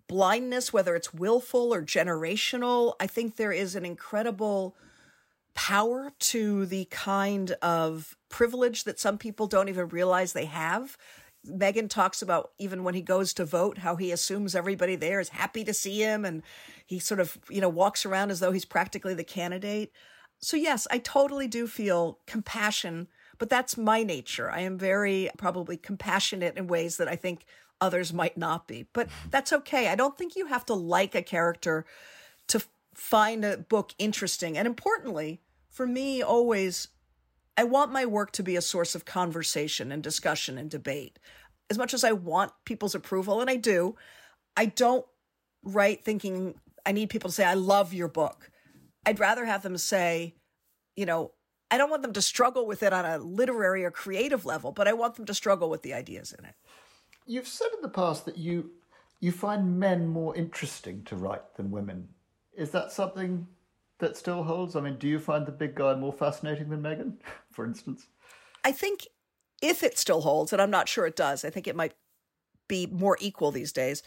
blindness, 0.08 0.74
whether 0.74 0.96
it's 0.96 1.14
willful 1.14 1.74
or 1.74 1.82
generational. 1.82 2.94
I 3.00 3.08
think 3.08 3.36
there 3.36 3.52
is 3.52 3.76
an 3.76 3.86
incredible 3.86 4.76
power 5.56 6.12
to 6.20 6.66
the 6.66 6.86
kind 6.86 7.52
of 7.62 8.18
privilege 8.30 8.86
that 8.86 9.00
some 9.00 9.18
people 9.18 9.48
don't 9.48 9.70
even 9.70 9.88
realize 9.90 10.34
they 10.34 10.46
have. 10.46 10.98
Megan 11.46 11.90
talks 11.90 12.22
about 12.22 12.52
even 12.58 12.84
when 12.84 12.96
he 12.96 13.02
goes 13.02 13.34
to 13.34 13.46
vote, 13.46 13.80
how 13.80 13.96
he 13.96 14.12
assumes 14.12 14.56
everybody 14.56 14.96
there 14.96 15.20
is 15.20 15.30
happy 15.30 15.64
to 15.64 15.74
see 15.74 16.00
him 16.00 16.26
and 16.26 16.42
he 16.86 17.00
sort 17.00 17.20
of, 17.20 17.38
you 17.50 17.62
know, 17.62 17.70
walks 17.70 18.06
around 18.06 18.32
as 18.32 18.40
though 18.40 18.52
he's 18.52 18.66
practically 18.66 19.14
the 19.14 19.24
candidate. 19.24 19.92
So, 20.44 20.58
yes, 20.58 20.88
I 20.92 20.98
totally 20.98 21.48
do 21.48 21.68
feel 21.68 22.20
compassion, 22.28 23.08
but 23.38 23.50
that's 23.50 23.78
my 23.78 24.04
nature. 24.04 24.52
I 24.52 24.60
am 24.60 24.78
very 24.78 25.30
probably 25.38 25.78
compassionate 25.78 26.58
in 26.58 26.68
ways 26.68 26.98
that 26.98 27.08
I 27.08 27.16
think 27.16 27.46
others 27.80 28.12
might 28.12 28.38
not 28.38 28.68
be, 28.68 28.86
but 28.92 29.08
mm-hmm. 29.08 29.30
that's 29.30 29.54
okay. 29.54 29.88
I 29.88 29.96
don't 29.96 30.18
think 30.18 30.36
you 30.36 30.48
have 30.48 30.66
to 30.66 30.74
like 30.74 31.16
a 31.16 31.22
character 31.22 31.86
to 32.48 32.62
find 32.94 33.46
a 33.46 33.58
book 33.58 33.94
interesting. 33.98 34.58
And 34.58 34.68
importantly, 34.68 35.40
for 35.70 35.88
me, 35.88 36.22
always, 36.22 36.90
I 37.58 37.64
want 37.64 37.94
my 37.94 38.06
work 38.06 38.32
to 38.34 38.44
be 38.44 38.58
a 38.58 38.62
source 38.62 38.96
of 38.96 39.06
conversation 39.06 39.94
and 39.94 40.04
discussion 40.04 40.58
and 40.58 40.70
debate. 40.70 41.20
As 41.70 41.78
much 41.78 41.94
as 41.94 42.04
I 42.04 42.12
want 42.12 42.52
people's 42.66 42.96
approval, 42.96 43.40
and 43.40 43.50
I 43.50 43.56
do, 43.56 43.96
I 44.58 44.66
don't 44.66 45.06
write 45.64 46.04
thinking 46.04 46.56
I 46.86 46.92
need 46.92 47.10
people 47.10 47.30
to 47.30 47.34
say, 47.34 47.46
I 47.46 47.54
love 47.54 47.94
your 47.94 48.10
book. 48.10 48.50
I'd 49.06 49.20
rather 49.20 49.46
have 49.46 49.64
them 49.64 49.78
say, 49.78 50.36
you 50.96 51.06
know, 51.06 51.32
I 51.70 51.78
don't 51.78 51.90
want 51.90 52.04
them 52.04 52.14
to 52.14 52.22
struggle 52.22 52.68
with 52.68 52.84
it 52.84 52.94
on 52.94 53.06
a 53.06 53.18
literary 53.18 53.84
or 53.84 53.92
creative 53.92 54.46
level, 54.46 54.72
but 54.72 54.88
I 54.88 54.94
want 54.94 55.16
them 55.16 55.26
to 55.26 55.34
struggle 55.34 55.70
with 55.70 55.82
the 55.82 55.94
ideas 55.94 56.34
in 56.38 56.46
it. 56.46 56.54
You've 57.26 57.48
said 57.48 57.70
in 57.76 57.82
the 57.82 57.90
past 57.90 58.26
that 58.26 58.38
you 58.38 58.72
you 59.20 59.32
find 59.32 59.80
men 59.80 60.06
more 60.06 60.36
interesting 60.36 61.02
to 61.06 61.16
write 61.16 61.56
than 61.56 61.72
women. 61.72 62.10
Is 62.56 62.72
that 62.72 62.92
something 62.92 63.48
that 64.00 64.18
still 64.18 64.44
holds? 64.44 64.76
I 64.76 64.82
mean, 64.82 64.98
do 64.98 65.08
you 65.08 65.18
find 65.18 65.46
the 65.46 65.52
big 65.52 65.76
guy 65.76 65.96
more 65.96 66.12
fascinating 66.12 66.70
than 66.70 66.82
Megan, 66.82 67.20
for 67.52 67.66
instance? 67.66 68.08
I 68.66 68.74
think 68.74 69.08
if 69.62 69.82
it 69.82 69.98
still 69.98 70.22
holds, 70.22 70.52
and 70.52 70.62
I'm 70.62 70.70
not 70.70 70.90
sure 70.90 71.06
it 71.06 71.16
does, 71.16 71.46
I 71.46 71.50
think 71.50 71.68
it 71.68 71.76
might 71.76 71.94
be 72.68 72.86
more 72.86 73.18
equal 73.22 73.52
these 73.52 73.72
days. 73.72 74.04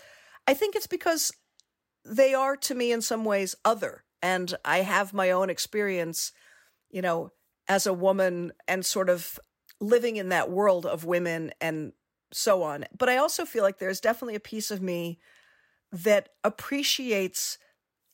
I 0.46 0.54
think 0.54 0.76
it's 0.76 0.87
because 0.87 1.32
they 2.04 2.35
are 2.35 2.56
to 2.56 2.74
me 2.74 2.92
in 2.92 3.00
some 3.00 3.24
ways 3.24 3.54
other. 3.64 4.04
And 4.27 4.53
I 4.65 4.79
have 4.79 5.15
my 5.15 5.31
own 5.31 5.51
experience, 5.51 6.33
you 6.91 7.01
know, 7.01 7.31
as 7.69 7.87
a 7.87 7.93
woman 7.93 8.51
and 8.67 8.85
sort 8.85 9.09
of 9.09 9.39
living 9.81 10.17
in 10.17 10.31
that 10.31 10.51
world 10.51 10.85
of 10.85 11.05
women 11.05 11.53
and 11.61 11.93
so 12.33 12.65
on. 12.65 12.87
But 12.99 13.09
I 13.09 13.19
also 13.19 13.45
feel 13.45 13.62
like 13.62 13.79
there's 13.79 14.01
definitely 14.01 14.35
a 14.35 14.41
piece 14.41 14.73
of 14.73 14.83
me 14.83 15.21
that 15.93 16.31
appreciates, 16.43 17.59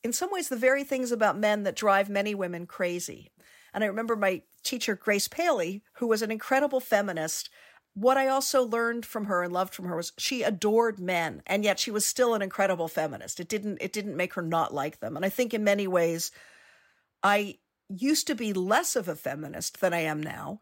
in 0.05 0.13
some 0.13 0.31
ways, 0.31 0.51
the 0.51 0.57
very 0.57 0.85
things 0.85 1.13
about 1.13 1.39
men 1.39 1.63
that 1.63 1.77
drive 1.77 2.11
many 2.11 2.35
women 2.35 2.67
crazy. 2.67 3.33
And 3.73 3.83
I 3.83 3.87
remember 3.87 4.15
my 4.15 4.43
teacher, 4.63 4.95
Grace 4.95 5.29
Paley, 5.29 5.83
who 5.95 6.09
was 6.09 6.21
an 6.21 6.31
incredible 6.31 6.81
feminist. 6.81 7.49
What 7.95 8.17
I 8.17 8.29
also 8.29 8.63
learned 8.65 9.05
from 9.05 9.27
her 9.27 9.43
and 9.43 9.53
loved 9.53 9.75
from 9.75 9.85
her 9.85 9.97
was 9.97 10.13
she 10.17 10.43
adored 10.43 10.99
men, 10.99 11.43
and 11.47 11.63
yet 11.63 11.79
she 11.79 11.91
was 11.91 12.07
still 12.07 12.35
an 12.35 12.41
incredible 12.41 12.89
feminist. 12.89 13.39
It 13.39 13.49
didn't 13.49 13.79
it 13.81 13.93
didn't 13.93 14.17
make 14.17 14.35
her 14.35 14.43
not 14.43 14.73
like 14.73 15.01
them. 15.01 15.17
And 15.17 15.25
I 15.25 15.29
think 15.29 15.53
in 15.53 15.65
many 15.65 15.87
ways, 15.87 16.31
I 17.23 17.59
used 17.89 18.27
to 18.29 18.35
be 18.35 18.53
less 18.53 18.97
of 18.97 19.09
a 19.09 19.17
feminist 19.17 19.81
than 19.81 19.93
I 19.93 20.01
am 20.01 20.23
now, 20.23 20.61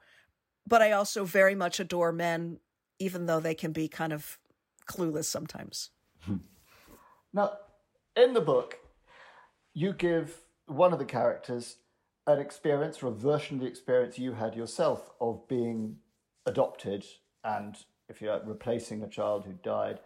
but 0.66 0.82
I 0.82 0.92
also 0.92 1.24
very 1.24 1.54
much 1.54 1.78
adore 1.78 2.12
men 2.12 2.58
even 2.98 3.26
though 3.26 3.40
they 3.40 3.54
can 3.54 3.72
be 3.72 3.88
kind 3.88 4.12
of 4.12 4.38
clueless 4.86 5.24
sometimes. 5.24 5.90
Now, 7.32 7.52
in 8.16 8.34
the 8.34 8.40
book, 8.40 8.78
you 9.72 9.92
give 9.92 10.36
one 10.66 10.92
of 10.92 10.98
the 10.98 11.04
characters 11.04 11.76
an 12.26 12.40
experience 12.40 13.02
or 13.02 13.06
a 13.06 13.12
version 13.12 13.56
of 13.56 13.62
the 13.62 13.68
experience 13.68 14.18
you 14.18 14.32
had 14.32 14.56
yourself 14.56 15.10
of 15.20 15.46
being 15.46 15.96
adopted 16.46 17.04
and, 17.44 17.76
if 18.08 18.20
you 18.20 18.30
like, 18.30 18.42
replacing 18.44 19.02
a 19.02 19.08
child 19.08 19.44
who 19.44 19.52
died. 19.52 20.00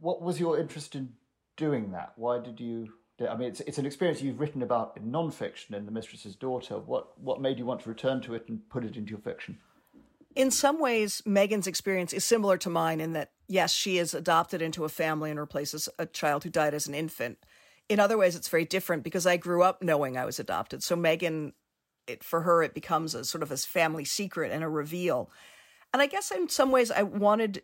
What 0.00 0.22
was 0.22 0.40
your 0.40 0.58
interest 0.58 0.94
in 0.94 1.14
doing 1.56 1.92
that? 1.92 2.12
Why 2.16 2.40
did 2.40 2.60
you? 2.60 2.94
I 3.20 3.36
mean, 3.36 3.48
it's 3.48 3.60
it's 3.60 3.78
an 3.78 3.86
experience 3.86 4.20
you've 4.20 4.40
written 4.40 4.62
about 4.62 4.96
in 4.96 5.04
nonfiction 5.04 5.74
in 5.74 5.86
*The 5.86 5.92
Mistress's 5.92 6.34
Daughter*. 6.34 6.78
What 6.78 7.18
what 7.20 7.40
made 7.40 7.58
you 7.58 7.64
want 7.64 7.80
to 7.82 7.88
return 7.88 8.20
to 8.22 8.34
it 8.34 8.48
and 8.48 8.68
put 8.68 8.84
it 8.84 8.96
into 8.96 9.10
your 9.10 9.20
fiction? 9.20 9.58
in 10.34 10.50
some 10.50 10.80
ways, 10.80 11.22
Megan's 11.24 11.66
experience 11.66 12.12
is 12.12 12.24
similar 12.24 12.56
to 12.58 12.70
mine 12.70 13.00
in 13.00 13.12
that, 13.12 13.30
yes, 13.48 13.72
she 13.72 13.98
is 13.98 14.14
adopted 14.14 14.60
into 14.60 14.84
a 14.84 14.88
family 14.88 15.30
and 15.30 15.38
replaces 15.38 15.88
a 15.98 16.06
child 16.06 16.44
who 16.44 16.50
died 16.50 16.74
as 16.74 16.86
an 16.86 16.94
infant. 16.94 17.38
In 17.88 18.00
other 18.00 18.18
ways, 18.18 18.34
it's 18.34 18.48
very 18.48 18.64
different 18.64 19.04
because 19.04 19.26
I 19.26 19.36
grew 19.36 19.62
up 19.62 19.82
knowing 19.82 20.16
I 20.16 20.24
was 20.24 20.40
adopted. 20.40 20.82
So 20.82 20.96
Megan, 20.96 21.52
it, 22.06 22.24
for 22.24 22.40
her, 22.40 22.62
it 22.62 22.74
becomes 22.74 23.14
a 23.14 23.24
sort 23.24 23.42
of 23.42 23.52
a 23.52 23.56
family 23.56 24.04
secret 24.04 24.50
and 24.50 24.64
a 24.64 24.68
reveal. 24.68 25.30
And 25.94 26.02
I 26.02 26.06
guess 26.06 26.32
in 26.32 26.48
some 26.48 26.72
ways, 26.72 26.90
I 26.90 27.04
wanted 27.04 27.62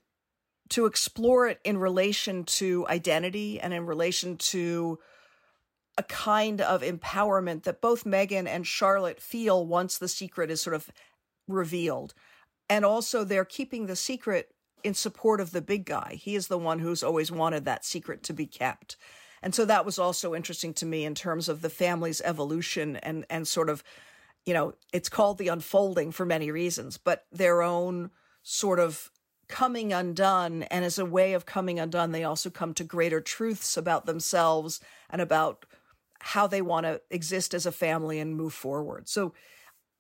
to 0.69 0.87
explore 0.87 1.49
it 1.49 1.59
in 1.65 1.79
relation 1.79 2.45
to 2.45 2.87
identity 2.87 3.59
and 3.59 3.75
in 3.75 3.87
relation 3.87 4.37
to 4.37 5.01
a 5.99 6.05
kind 6.05 6.61
of 6.61 6.83
empowerment 6.83 7.65
that 7.65 7.81
both 7.81 8.07
Megan 8.07 8.47
and 8.47 8.65
Charlotte 8.65 9.21
feel 9.21 9.67
once 9.67 9.99
the 9.99 10.07
secret 10.07 10.49
is 10.49 10.61
sort 10.61 10.77
of 10.77 10.89
revealed. 11.49 12.15
And 12.69 12.85
also, 12.85 13.25
they're 13.25 13.45
keeping 13.45 13.87
the 13.87 13.97
secret 13.97 14.55
in 14.85 14.95
support 14.95 15.41
of 15.41 15.51
the 15.51 15.61
big 15.61 15.85
guy. 15.85 16.15
He 16.15 16.37
is 16.37 16.47
the 16.47 16.57
one 16.57 16.79
who's 16.79 17.03
always 17.03 17.33
wanted 17.33 17.65
that 17.65 17.85
secret 17.85 18.23
to 18.23 18.33
be 18.33 18.47
kept. 18.47 18.97
And 19.43 19.57
so 19.57 19.65
that 19.65 19.85
was 19.85 19.99
also 19.99 20.37
interesting 20.37 20.73
to 20.75 20.87
me 20.87 21.05
in 21.05 21.17
terms 21.17 21.49
of 21.49 21.63
the 21.63 21.69
family's 21.69 22.21
evolution 22.21 22.95
and, 22.99 23.27
and 23.29 23.49
sort 23.49 23.69
of, 23.69 23.83
you 24.47 24.55
know, 24.55 24.75
it's 24.93 25.09
called 25.09 25.39
the 25.39 25.49
unfolding 25.49 26.13
for 26.13 26.25
many 26.25 26.53
reasons, 26.53 26.97
but 26.97 27.25
their 27.33 27.61
own 27.61 28.13
sort 28.43 28.79
of 28.79 29.11
coming 29.49 29.93
undone. 29.93 30.63
And 30.65 30.85
as 30.85 30.99
a 30.99 31.05
way 31.05 31.33
of 31.33 31.47
coming 31.47 31.79
undone, 31.79 32.13
they 32.13 32.25
also 32.25 32.51
come 32.51 32.73
to 32.75 32.85
greater 32.85 33.21
truths 33.21 33.77
about 33.77 34.07
themselves 34.07 34.81
and 35.11 35.21
about 35.21 35.67
how 36.21 36.47
they 36.47 36.63
want 36.63 36.87
to 36.87 37.01
exist 37.11 37.55
as 37.55 37.67
a 37.67 37.73
family 37.73 38.19
and 38.19 38.37
move 38.37 38.55
forward. 38.55 39.09
So 39.09 39.33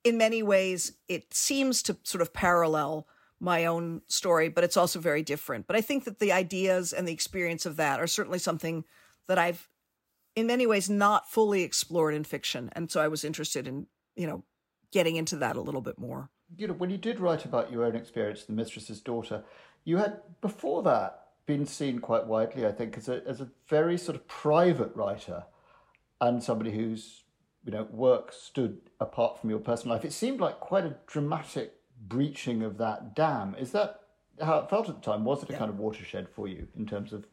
in 0.05 0.17
many 0.17 0.43
ways, 0.43 0.93
it 1.09 1.35
seems 1.35 1.83
to 1.85 1.97
sort 2.05 2.23
of 2.23 2.33
parallel 2.33 3.07
my 3.41 3.65
own 3.65 4.03
story, 4.07 4.49
but 4.49 4.65
it's 4.65 4.77
also 4.77 5.01
very 5.01 5.23
different. 5.23 5.67
But 5.67 5.77
I 5.77 5.81
think 5.81 6.05
that 6.05 6.19
the 6.19 6.33
ideas 6.33 6.93
and 6.93 7.09
the 7.09 7.13
experience 7.13 7.65
of 7.65 7.77
that 7.77 7.99
are 7.99 8.07
certainly 8.07 8.39
something 8.39 8.85
that 9.29 9.39
I've, 9.39 9.69
in 10.37 10.47
many 10.47 10.67
ways, 10.67 10.91
not 10.91 11.31
fully 11.31 11.63
explored 11.63 12.15
in 12.15 12.25
fiction. 12.25 12.69
And 12.73 12.91
so 12.91 13.01
I 13.01 13.09
was 13.09 13.25
interested 13.25 13.67
in, 13.67 13.87
you 14.15 14.27
know, 14.27 14.45
getting 14.93 15.17
into 15.17 15.37
that 15.37 15.57
a 15.57 15.61
little 15.61 15.81
bit 15.81 15.99
more. 15.99 16.31
You 16.57 16.69
know, 16.69 16.75
when 16.75 16.91
you 16.91 16.99
did 16.99 17.21
write 17.21 17.45
about 17.45 17.71
your 17.71 17.85
own 17.85 17.97
experience, 17.97 18.45
The 18.45 18.53
Mistress's 18.53 19.01
Daughter, 19.01 19.45
you 19.85 19.97
had 19.97 20.21
before 20.41 20.83
that 20.83 21.27
been 21.47 21.67
seen 21.67 21.99
quite 21.99 22.27
widely, 22.27 22.67
I 22.67 22.73
think, 22.73 22.97
as 22.97 23.09
a, 23.09 23.23
as 23.27 23.41
a 23.41 23.49
very 23.69 23.97
sort 23.97 24.17
of 24.17 24.27
private 24.29 24.95
writer 24.95 25.45
and 26.21 26.43
somebody 26.43 26.73
who's 26.73 27.23
you 27.65 27.73
know, 27.73 27.87
work 27.91 28.33
stood 28.33 28.79
apart 29.01 29.39
from 29.39 29.51
your 29.51 29.59
personal 29.59 29.95
life. 29.95 30.05
It 30.05 30.13
seemed 30.13 30.41
like 30.41 30.61
quite 30.61 30.85
a 30.85 30.97
dramatic 31.07 31.75
breaching 32.01 32.63
of 32.63 32.79
that 32.79 33.15
dam. 33.15 33.55
Is 33.59 33.73
that 33.73 34.01
how 34.41 34.61
it 34.61 34.71
felt 34.71 34.89
at 34.89 34.97
the 34.97 35.03
time? 35.03 35.25
Was 35.25 35.43
it 35.43 35.51
a 35.51 35.53
yeah. 35.53 35.59
kind 35.59 35.71
of 35.71 35.79
watershed 35.79 36.29
for 36.29 36.49
you 36.49 36.69
in 36.77 36.87
terms 36.87 37.13
of 37.13 37.27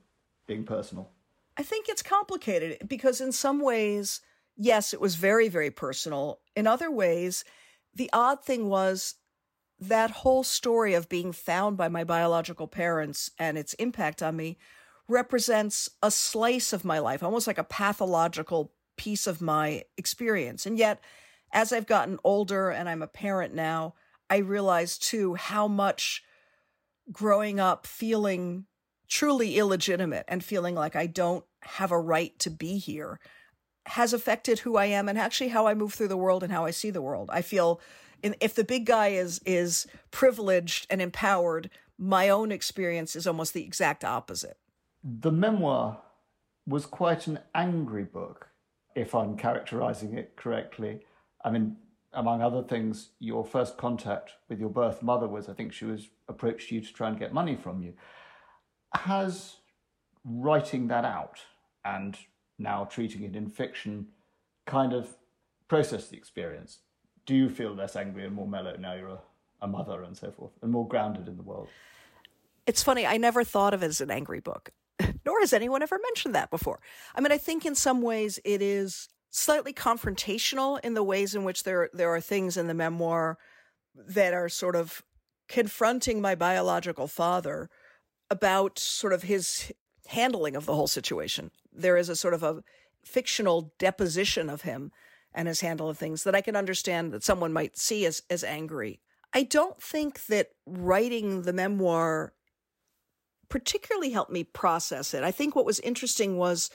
being 0.46 0.66
personal? 0.66 1.10
I 1.56 1.64
think 1.64 1.88
it's 1.88 2.04
complicated 2.04 2.88
because, 2.88 3.22
in 3.22 3.32
some 3.32 3.62
ways, 3.62 4.22
yes, 4.58 4.94
it 4.94 5.02
was 5.02 5.16
very, 5.16 5.48
very 5.48 5.72
personal. 5.72 6.40
In 6.56 6.68
other 6.68 6.92
ways, 6.92 7.44
the 7.98 8.10
odd 8.14 8.44
thing 8.44 8.70
was 8.70 9.16
that 9.80 10.12
whole 10.12 10.44
story 10.44 10.94
of 10.94 11.10
being 11.10 11.32
found 11.32 11.78
by 11.78 11.88
my 11.88 12.04
biological 12.04 12.68
parents 12.68 13.32
and 13.40 13.58
its 13.58 13.74
impact 13.76 14.22
on 14.22 14.36
me 14.36 14.58
represents 15.08 15.90
a 16.04 16.12
slice 16.12 16.74
of 16.74 16.86
my 16.86 17.00
life, 17.00 17.24
almost 17.24 17.48
like 17.48 17.58
a 17.58 17.64
pathological 17.64 18.72
piece 18.98 19.26
of 19.26 19.42
my 19.42 19.84
experience. 19.98 20.66
And 20.66 20.78
yet, 20.78 21.00
as 21.52 21.72
I've 21.72 21.88
gotten 21.88 22.20
older 22.24 22.70
and 22.70 22.88
I'm 22.88 23.02
a 23.02 23.08
parent 23.08 23.54
now, 23.54 23.96
I 24.30 24.38
realize 24.38 24.98
too 24.98 25.36
how 25.36 25.68
much 25.68 26.24
growing 27.12 27.60
up 27.60 27.88
feeling 27.88 28.66
truly 29.08 29.58
illegitimate 29.58 30.26
and 30.28 30.44
feeling 30.44 30.76
like 30.76 30.96
I 30.96 31.08
don't 31.08 31.46
have 31.62 31.92
a 31.92 32.00
right 32.00 32.38
to 32.40 32.50
be 32.50 32.78
here 32.78 33.20
has 33.88 34.14
affected 34.14 34.60
who 34.60 34.78
I 34.78 34.86
am 34.86 35.08
and 35.08 35.18
actually 35.18 35.50
how 35.50 35.68
I 35.68 35.74
move 35.74 35.94
through 35.94 36.10
the 36.10 36.18
world 36.18 36.44
and 36.44 36.52
how 36.52 36.66
I 36.66 36.72
see 36.72 36.90
the 36.90 37.02
world. 37.02 37.30
I 37.32 37.42
feel 37.42 37.80
in, 38.22 38.36
if 38.42 38.54
the 38.56 38.64
big 38.64 38.86
guy 38.86 39.10
is 39.10 39.40
is 39.46 39.88
privileged 40.12 40.88
and 40.90 41.02
empowered, 41.02 41.70
my 41.98 42.30
own 42.30 42.52
experience 42.52 43.16
is 43.16 43.28
almost 43.28 43.54
the 43.54 43.64
exact 43.64 44.04
opposite. 44.04 44.58
The 45.04 45.32
memoir 45.32 46.02
was 46.66 46.86
quite 46.86 47.28
an 47.28 47.40
angry 47.56 48.04
book 48.04 48.50
if 48.96 49.16
I'm 49.16 49.38
characterizing 49.38 50.18
it 50.18 50.36
correctly. 50.36 51.02
I 51.46 51.52
mean, 51.52 51.78
among 52.14 52.42
other 52.42 52.64
things, 52.64 53.12
your 53.20 53.46
first 53.46 53.78
contact 53.78 54.32
with 54.50 54.60
your 54.60 54.70
birth 54.70 55.04
mother 55.04 55.28
was, 55.28 55.48
I 55.48 55.54
think 55.54 55.72
she 55.72 55.86
was 55.86 56.10
approached 56.28 56.72
you 56.72 56.82
to 56.82 56.94
try 56.94 57.08
and 57.08 57.20
get 57.20 57.34
money 57.34 57.56
from 57.56 57.82
you. 57.82 57.94
Has 58.94 59.58
writing 60.26 60.88
that 60.88 61.06
out 61.06 61.40
and 61.86 62.18
now 62.58 62.86
treating 62.86 63.24
it 63.24 63.36
in 63.36 63.48
fiction 63.50 64.08
kind 64.66 64.94
of 64.94 65.08
process 65.68 66.08
the 66.08 66.18
experience? 66.18 66.80
Do 67.26 67.36
you 67.36 67.50
feel 67.50 67.74
less 67.74 67.96
angry 67.96 68.26
and 68.26 68.34
more 68.34 68.48
mellow 68.48 68.76
now 68.78 68.94
you're 68.94 69.10
a, 69.10 69.20
a 69.62 69.68
mother 69.68 70.04
and 70.04 70.16
so 70.16 70.32
forth, 70.32 70.52
and 70.62 70.72
more 70.72 70.88
grounded 70.88 71.28
in 71.28 71.38
the 71.38 71.44
world? 71.44 71.68
It's 72.66 72.84
funny, 72.84 73.06
I 73.06 73.18
never 73.18 73.44
thought 73.44 73.74
of 73.74 73.84
it 73.84 73.88
as 73.88 74.02
an 74.02 74.12
angry 74.12 74.40
book, 74.40 74.72
nor 75.26 75.40
has 75.40 75.54
anyone 75.54 75.82
ever 75.82 76.00
mentioned 76.04 76.36
that 76.36 76.50
before. 76.50 76.80
I 77.16 77.22
mean, 77.22 77.32
I 77.32 77.38
think 77.38 77.66
in 77.66 77.76
some 77.76 78.02
ways 78.02 78.40
it 78.44 78.62
is 78.62 79.08
slightly 79.30 79.74
confrontational 79.74 80.80
in 80.84 80.94
the 80.94 81.04
ways 81.04 81.36
in 81.36 81.44
which 81.44 81.64
there 81.64 81.90
there 81.94 82.10
are 82.10 82.22
things 82.22 82.58
in 82.58 82.68
the 82.68 82.74
memoir 82.74 83.38
that 83.94 84.34
are 84.34 84.50
sort 84.50 84.76
of 84.76 85.04
confronting 85.48 86.22
my 86.22 86.36
biological 86.36 87.08
father 87.08 87.70
about 88.30 88.80
sort 88.80 89.14
of 89.14 89.24
his 89.24 89.72
handling 90.08 90.56
of 90.56 90.66
the 90.66 90.76
whole 90.76 90.88
situation. 90.88 91.52
There 91.78 91.98
is 91.98 92.10
a 92.10 92.16
sort 92.16 92.34
of 92.34 92.44
a 92.44 92.64
fictional 93.04 93.74
deposition 93.78 94.50
of 94.50 94.64
him 94.64 94.92
and 95.34 95.48
his 95.48 95.62
handle 95.62 95.90
of 95.90 95.98
things 95.98 96.24
that 96.24 96.36
I 96.36 96.42
can 96.42 96.56
understand 96.56 97.12
that 97.14 97.24
someone 97.24 97.54
might 97.54 97.78
see 97.78 98.06
as 98.06 98.24
as 98.30 98.44
angry. 98.44 99.00
I 99.34 99.44
don't 99.44 99.82
think 99.82 100.26
that 100.28 100.50
writing 100.66 101.44
the 101.44 101.54
memoir 101.54 102.34
particularly 103.50 104.10
helped 104.10 104.32
me 104.32 104.44
process 104.44 105.14
it. 105.14 105.24
I 105.24 105.32
think 105.32 105.56
what 105.56 105.66
was 105.66 105.80
interesting 105.82 106.38
was 106.38 106.70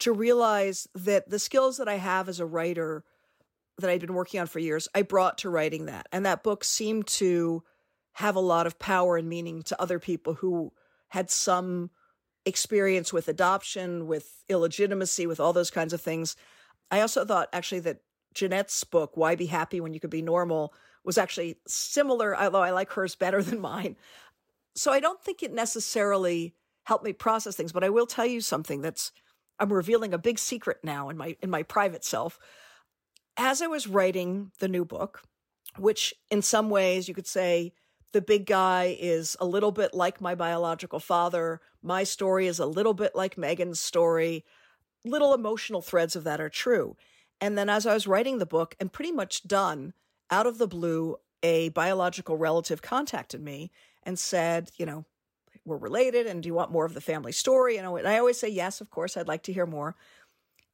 to 0.00 0.12
realize 0.12 0.88
that 0.94 1.28
the 1.28 1.38
skills 1.38 1.78
that 1.78 1.88
I 1.88 1.96
have 1.96 2.28
as 2.28 2.40
a 2.40 2.46
writer 2.46 3.04
that 3.78 3.90
I'd 3.90 4.00
been 4.00 4.14
working 4.14 4.40
on 4.40 4.46
for 4.46 4.58
years, 4.58 4.88
I 4.94 5.02
brought 5.02 5.38
to 5.38 5.50
writing 5.50 5.86
that. 5.86 6.06
And 6.12 6.26
that 6.26 6.42
book 6.42 6.64
seemed 6.64 7.06
to 7.08 7.62
have 8.14 8.36
a 8.36 8.40
lot 8.40 8.66
of 8.66 8.78
power 8.78 9.16
and 9.16 9.28
meaning 9.28 9.62
to 9.62 9.80
other 9.80 9.98
people 9.98 10.34
who 10.34 10.72
had 11.08 11.30
some 11.30 11.90
experience 12.44 13.12
with 13.12 13.28
adoption, 13.28 14.06
with 14.06 14.44
illegitimacy, 14.48 15.26
with 15.26 15.40
all 15.40 15.52
those 15.52 15.70
kinds 15.70 15.92
of 15.92 16.00
things. 16.00 16.36
I 16.90 17.00
also 17.00 17.24
thought 17.24 17.48
actually 17.52 17.80
that 17.80 18.02
Jeanette's 18.34 18.84
book, 18.84 19.16
Why 19.16 19.36
Be 19.36 19.46
Happy 19.46 19.80
When 19.80 19.94
You 19.94 20.00
Could 20.00 20.10
Be 20.10 20.22
Normal, 20.22 20.74
was 21.04 21.18
actually 21.18 21.58
similar, 21.66 22.36
although 22.36 22.62
I 22.62 22.70
like 22.70 22.90
hers 22.92 23.14
better 23.14 23.42
than 23.42 23.60
mine. 23.60 23.96
So 24.74 24.92
I 24.92 25.00
don't 25.00 25.22
think 25.22 25.42
it 25.42 25.52
necessarily 25.52 26.54
helped 26.84 27.04
me 27.04 27.12
process 27.12 27.56
things, 27.56 27.72
but 27.72 27.84
I 27.84 27.90
will 27.90 28.06
tell 28.06 28.26
you 28.26 28.40
something 28.40 28.80
that's 28.80 29.12
I'm 29.58 29.72
revealing 29.72 30.12
a 30.12 30.18
big 30.18 30.38
secret 30.38 30.78
now 30.82 31.08
in 31.08 31.16
my 31.16 31.36
in 31.40 31.50
my 31.50 31.62
private 31.62 32.04
self. 32.04 32.38
As 33.36 33.62
I 33.62 33.66
was 33.66 33.86
writing 33.86 34.50
the 34.58 34.68
new 34.68 34.84
book, 34.84 35.22
which 35.78 36.14
in 36.30 36.42
some 36.42 36.68
ways 36.68 37.08
you 37.08 37.14
could 37.14 37.26
say 37.26 37.72
the 38.12 38.20
big 38.20 38.44
guy 38.46 38.96
is 38.98 39.36
a 39.40 39.46
little 39.46 39.72
bit 39.72 39.94
like 39.94 40.20
my 40.20 40.34
biological 40.34 40.98
father, 40.98 41.60
my 41.82 42.04
story 42.04 42.46
is 42.46 42.58
a 42.58 42.66
little 42.66 42.94
bit 42.94 43.14
like 43.14 43.36
Megan's 43.36 43.80
story. 43.80 44.44
Little 45.04 45.34
emotional 45.34 45.82
threads 45.82 46.14
of 46.14 46.24
that 46.24 46.40
are 46.40 46.48
true. 46.48 46.96
And 47.40 47.58
then 47.58 47.68
as 47.68 47.86
I 47.86 47.94
was 47.94 48.06
writing 48.06 48.38
the 48.38 48.46
book 48.46 48.76
and 48.78 48.92
pretty 48.92 49.12
much 49.12 49.42
done, 49.42 49.94
out 50.30 50.46
of 50.46 50.58
the 50.58 50.68
blue, 50.68 51.16
a 51.42 51.70
biological 51.70 52.36
relative 52.36 52.82
contacted 52.82 53.42
me 53.42 53.70
and 54.04 54.18
said, 54.18 54.70
you 54.76 54.86
know, 54.86 55.04
we're 55.64 55.76
related 55.76 56.26
and 56.26 56.42
do 56.42 56.48
you 56.48 56.54
want 56.54 56.72
more 56.72 56.84
of 56.84 56.94
the 56.94 57.00
family 57.00 57.32
story? 57.32 57.76
And 57.76 57.86
I 57.86 58.18
always 58.18 58.38
say, 58.38 58.48
yes, 58.48 58.80
of 58.80 58.90
course, 58.90 59.16
I'd 59.16 59.28
like 59.28 59.42
to 59.44 59.52
hear 59.52 59.66
more. 59.66 59.96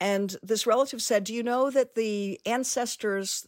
And 0.01 0.37
this 0.43 0.67
relative 0.67 1.03
said, 1.03 1.25
do 1.25 1.35
you 1.35 1.43
know 1.43 1.71
that 1.71 1.95
the 1.95 2.41
ancestors 2.47 3.47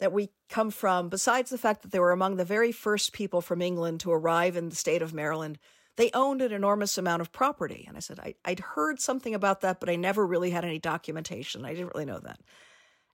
that 0.00 0.12
we 0.12 0.30
come 0.48 0.70
from, 0.70 1.08
besides 1.08 1.50
the 1.50 1.58
fact 1.58 1.82
that 1.82 1.92
they 1.92 2.00
were 2.00 2.10
among 2.10 2.36
the 2.36 2.44
very 2.44 2.72
first 2.72 3.12
people 3.12 3.40
from 3.40 3.62
England 3.62 4.00
to 4.00 4.10
arrive 4.10 4.56
in 4.56 4.68
the 4.68 4.74
state 4.74 5.00
of 5.00 5.14
Maryland, 5.14 5.58
they 5.96 6.10
owned 6.14 6.42
an 6.42 6.52
enormous 6.52 6.96
amount 6.96 7.22
of 7.22 7.32
property. 7.32 7.84
And 7.86 7.96
I 7.96 8.00
said, 8.00 8.18
I, 8.18 8.34
would 8.48 8.60
heard 8.60 9.00
something 9.00 9.34
about 9.34 9.60
that, 9.60 9.80
but 9.80 9.90
I 9.90 9.96
never 9.96 10.26
really 10.26 10.50
had 10.50 10.64
any 10.64 10.78
documentation. 10.78 11.64
I 11.64 11.74
didn't 11.74 11.92
really 11.94 12.06
know 12.06 12.20
that. 12.20 12.40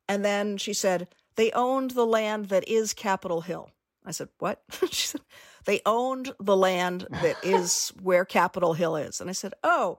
And 0.08 0.24
then 0.24 0.56
she 0.56 0.72
said, 0.72 1.08
they 1.36 1.50
owned 1.52 1.92
the 1.92 2.06
land 2.06 2.46
that 2.46 2.68
is 2.68 2.92
Capitol 2.92 3.42
Hill. 3.42 3.70
I 4.04 4.10
said, 4.10 4.28
What? 4.38 4.62
she 4.90 5.06
said, 5.06 5.20
They 5.66 5.80
owned 5.86 6.34
the 6.40 6.56
land 6.56 7.06
that 7.10 7.36
is 7.44 7.92
where 8.02 8.24
Capitol 8.24 8.72
Hill 8.72 8.96
is. 8.96 9.20
And 9.20 9.30
I 9.30 9.34
said, 9.34 9.54
Oh. 9.62 9.98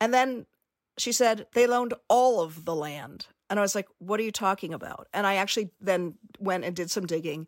And 0.00 0.12
then 0.12 0.46
she 0.98 1.12
said, 1.12 1.46
They 1.54 1.66
owned 1.66 1.94
all 2.08 2.42
of 2.42 2.64
the 2.64 2.74
land. 2.74 3.28
And 3.48 3.58
I 3.58 3.62
was 3.62 3.74
like, 3.74 3.86
What 3.98 4.20
are 4.20 4.24
you 4.24 4.32
talking 4.32 4.74
about? 4.74 5.08
And 5.12 5.26
I 5.26 5.36
actually 5.36 5.70
then 5.80 6.14
went 6.38 6.64
and 6.64 6.74
did 6.74 6.90
some 6.90 7.06
digging. 7.06 7.46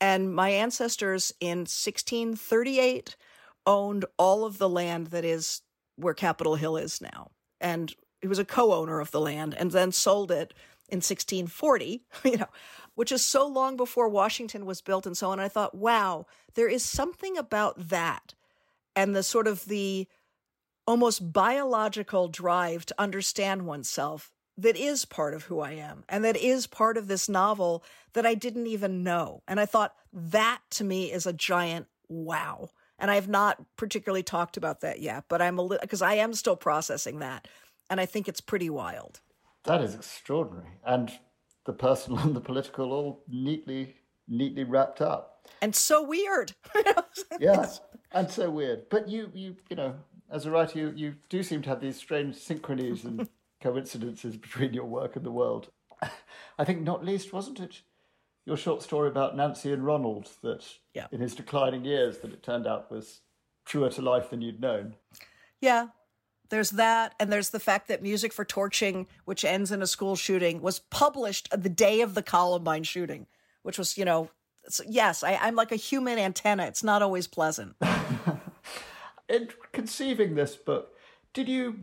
And 0.00 0.32
my 0.32 0.50
ancestors 0.50 1.32
in 1.40 1.58
1638 1.58 3.16
owned 3.68 4.06
all 4.16 4.44
of 4.44 4.58
the 4.58 4.68
land 4.68 5.08
that 5.08 5.24
is 5.24 5.62
where 5.96 6.14
Capitol 6.14 6.56
Hill 6.56 6.76
is 6.76 7.00
now. 7.00 7.30
And 7.60 7.94
he 8.20 8.26
was 8.26 8.38
a 8.38 8.44
co 8.44 8.72
owner 8.72 8.98
of 8.98 9.10
the 9.10 9.20
land 9.20 9.54
and 9.54 9.70
then 9.70 9.92
sold 9.92 10.30
it 10.30 10.54
in 10.88 10.98
1640, 10.98 12.02
you 12.24 12.38
know, 12.38 12.48
which 12.94 13.12
is 13.12 13.24
so 13.24 13.46
long 13.46 13.76
before 13.76 14.08
Washington 14.08 14.64
was 14.64 14.80
built 14.80 15.06
and 15.06 15.16
so 15.16 15.30
on. 15.30 15.38
I 15.38 15.48
thought, 15.48 15.74
wow, 15.74 16.26
there 16.54 16.68
is 16.68 16.84
something 16.84 17.36
about 17.36 17.90
that 17.90 18.34
and 18.96 19.14
the 19.14 19.22
sort 19.22 19.46
of 19.46 19.66
the 19.66 20.08
almost 20.86 21.32
biological 21.32 22.28
drive 22.28 22.86
to 22.86 22.94
understand 22.98 23.66
oneself 23.66 24.32
that 24.56 24.76
is 24.76 25.04
part 25.04 25.34
of 25.34 25.44
who 25.44 25.60
I 25.60 25.72
am 25.72 26.02
and 26.08 26.24
that 26.24 26.36
is 26.36 26.66
part 26.66 26.96
of 26.96 27.06
this 27.06 27.28
novel 27.28 27.84
that 28.14 28.24
I 28.24 28.34
didn't 28.34 28.66
even 28.66 29.04
know. 29.04 29.42
And 29.46 29.60
I 29.60 29.66
thought 29.66 29.94
that 30.12 30.60
to 30.70 30.84
me 30.84 31.12
is 31.12 31.26
a 31.26 31.32
giant 31.32 31.86
wow. 32.08 32.70
And 32.98 33.10
I 33.10 33.14
have 33.14 33.28
not 33.28 33.64
particularly 33.76 34.22
talked 34.22 34.56
about 34.56 34.80
that 34.80 35.00
yet, 35.00 35.24
but 35.28 35.40
I'm 35.40 35.58
a 35.58 35.62
little 35.62 35.82
because 35.82 36.02
I 36.02 36.14
am 36.14 36.34
still 36.34 36.56
processing 36.56 37.20
that. 37.20 37.46
And 37.90 38.00
I 38.00 38.06
think 38.06 38.28
it's 38.28 38.40
pretty 38.40 38.68
wild. 38.70 39.20
That 39.64 39.82
is 39.82 39.94
extraordinary. 39.94 40.78
And 40.84 41.12
the 41.64 41.72
personal 41.72 42.18
and 42.24 42.34
the 42.34 42.40
political 42.40 42.92
all 42.92 43.24
neatly, 43.28 43.94
neatly 44.26 44.64
wrapped 44.64 45.00
up. 45.00 45.46
And 45.62 45.74
so 45.74 46.02
weird. 46.02 46.52
yes, 47.40 47.80
and 48.12 48.30
so 48.30 48.50
weird. 48.50 48.88
But 48.90 49.08
you, 49.08 49.30
you, 49.34 49.56
you 49.70 49.76
know, 49.76 49.94
as 50.30 50.46
a 50.46 50.50
writer, 50.50 50.78
you, 50.78 50.92
you 50.94 51.14
do 51.28 51.42
seem 51.42 51.62
to 51.62 51.68
have 51.70 51.80
these 51.80 51.96
strange 51.96 52.36
synchronies 52.36 53.04
and 53.04 53.28
coincidences 53.62 54.36
between 54.36 54.74
your 54.74 54.84
work 54.84 55.16
and 55.16 55.24
the 55.24 55.32
world. 55.32 55.70
I 56.58 56.64
think 56.64 56.82
not 56.82 57.04
least, 57.04 57.32
wasn't 57.32 57.60
it, 57.60 57.82
your 58.48 58.56
short 58.56 58.82
story 58.82 59.08
about 59.08 59.36
Nancy 59.36 59.72
and 59.72 59.84
Ronald 59.84 60.30
that 60.42 60.64
yeah. 60.94 61.06
in 61.12 61.20
his 61.20 61.34
declining 61.34 61.84
years 61.84 62.18
that 62.18 62.32
it 62.32 62.42
turned 62.42 62.66
out 62.66 62.90
was 62.90 63.20
truer 63.66 63.90
to 63.90 64.00
life 64.00 64.30
than 64.30 64.40
you'd 64.40 64.58
known. 64.58 64.94
Yeah, 65.60 65.88
there's 66.48 66.70
that, 66.70 67.14
and 67.20 67.30
there's 67.30 67.50
the 67.50 67.60
fact 67.60 67.88
that 67.88 68.02
Music 68.02 68.32
for 68.32 68.46
Torching, 68.46 69.06
which 69.26 69.44
ends 69.44 69.70
in 69.70 69.82
a 69.82 69.86
school 69.86 70.16
shooting, 70.16 70.62
was 70.62 70.78
published 70.78 71.50
the 71.50 71.68
day 71.68 72.00
of 72.00 72.14
the 72.14 72.22
Columbine 72.22 72.84
shooting, 72.84 73.26
which 73.64 73.76
was, 73.76 73.98
you 73.98 74.06
know, 74.06 74.30
yes, 74.86 75.22
I, 75.22 75.34
I'm 75.34 75.54
like 75.54 75.70
a 75.70 75.76
human 75.76 76.18
antenna. 76.18 76.64
It's 76.64 76.82
not 76.82 77.02
always 77.02 77.26
pleasant. 77.26 77.76
in 79.28 79.50
conceiving 79.72 80.36
this 80.36 80.56
book, 80.56 80.94
did 81.34 81.50
you, 81.50 81.80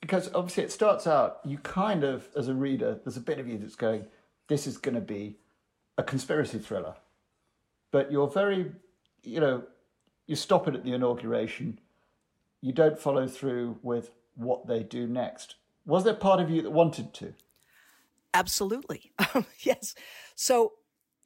because 0.00 0.30
obviously 0.32 0.62
it 0.62 0.70
starts 0.70 1.08
out, 1.08 1.40
you 1.44 1.58
kind 1.58 2.04
of, 2.04 2.28
as 2.36 2.46
a 2.46 2.54
reader, 2.54 3.00
there's 3.02 3.16
a 3.16 3.20
bit 3.20 3.40
of 3.40 3.48
you 3.48 3.58
that's 3.58 3.74
going, 3.74 4.06
this 4.46 4.68
is 4.68 4.78
going 4.78 4.94
to 4.94 5.00
be 5.00 5.38
a 5.96 6.02
conspiracy 6.02 6.58
thriller. 6.58 6.94
But 7.90 8.10
you're 8.10 8.28
very, 8.28 8.72
you 9.22 9.40
know, 9.40 9.64
you 10.26 10.36
stop 10.36 10.66
it 10.68 10.74
at 10.74 10.84
the 10.84 10.92
inauguration 10.92 11.78
you 12.64 12.72
don't 12.72 12.98
follow 12.98 13.28
through 13.28 13.78
with 13.82 14.10
what 14.36 14.66
they 14.66 14.82
do 14.82 15.06
next. 15.06 15.56
Was 15.84 16.02
there 16.02 16.14
part 16.14 16.40
of 16.40 16.48
you 16.48 16.62
that 16.62 16.70
wanted 16.70 17.12
to? 17.12 17.34
Absolutely. 18.32 19.12
yes. 19.60 19.94
So 20.34 20.72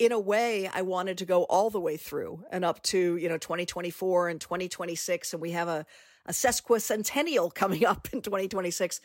in 0.01 0.11
a 0.11 0.19
way, 0.19 0.67
I 0.67 0.83
wanted 0.83 1.17
to 1.19 1.25
go 1.25 1.45
all 1.45 1.71
the 1.71 1.79
way 1.79 1.97
through 1.97 2.43
and 2.51 2.65
up 2.65 2.83
to, 2.85 3.17
you 3.17 3.29
know, 3.29 3.39
2024 3.39 4.31
and 4.31 4.41
2026. 4.41 5.33
And 5.33 5.41
we 5.41 5.53
have 5.53 5.69
a, 5.69 5.87
a 6.27 6.33
sesquicentennial 6.33 7.55
coming 7.55 7.87
up 7.87 8.09
in 8.13 8.21
2026. 8.21 9.01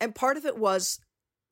And 0.00 0.14
part 0.14 0.36
of 0.36 0.46
it 0.46 0.56
was 0.56 1.00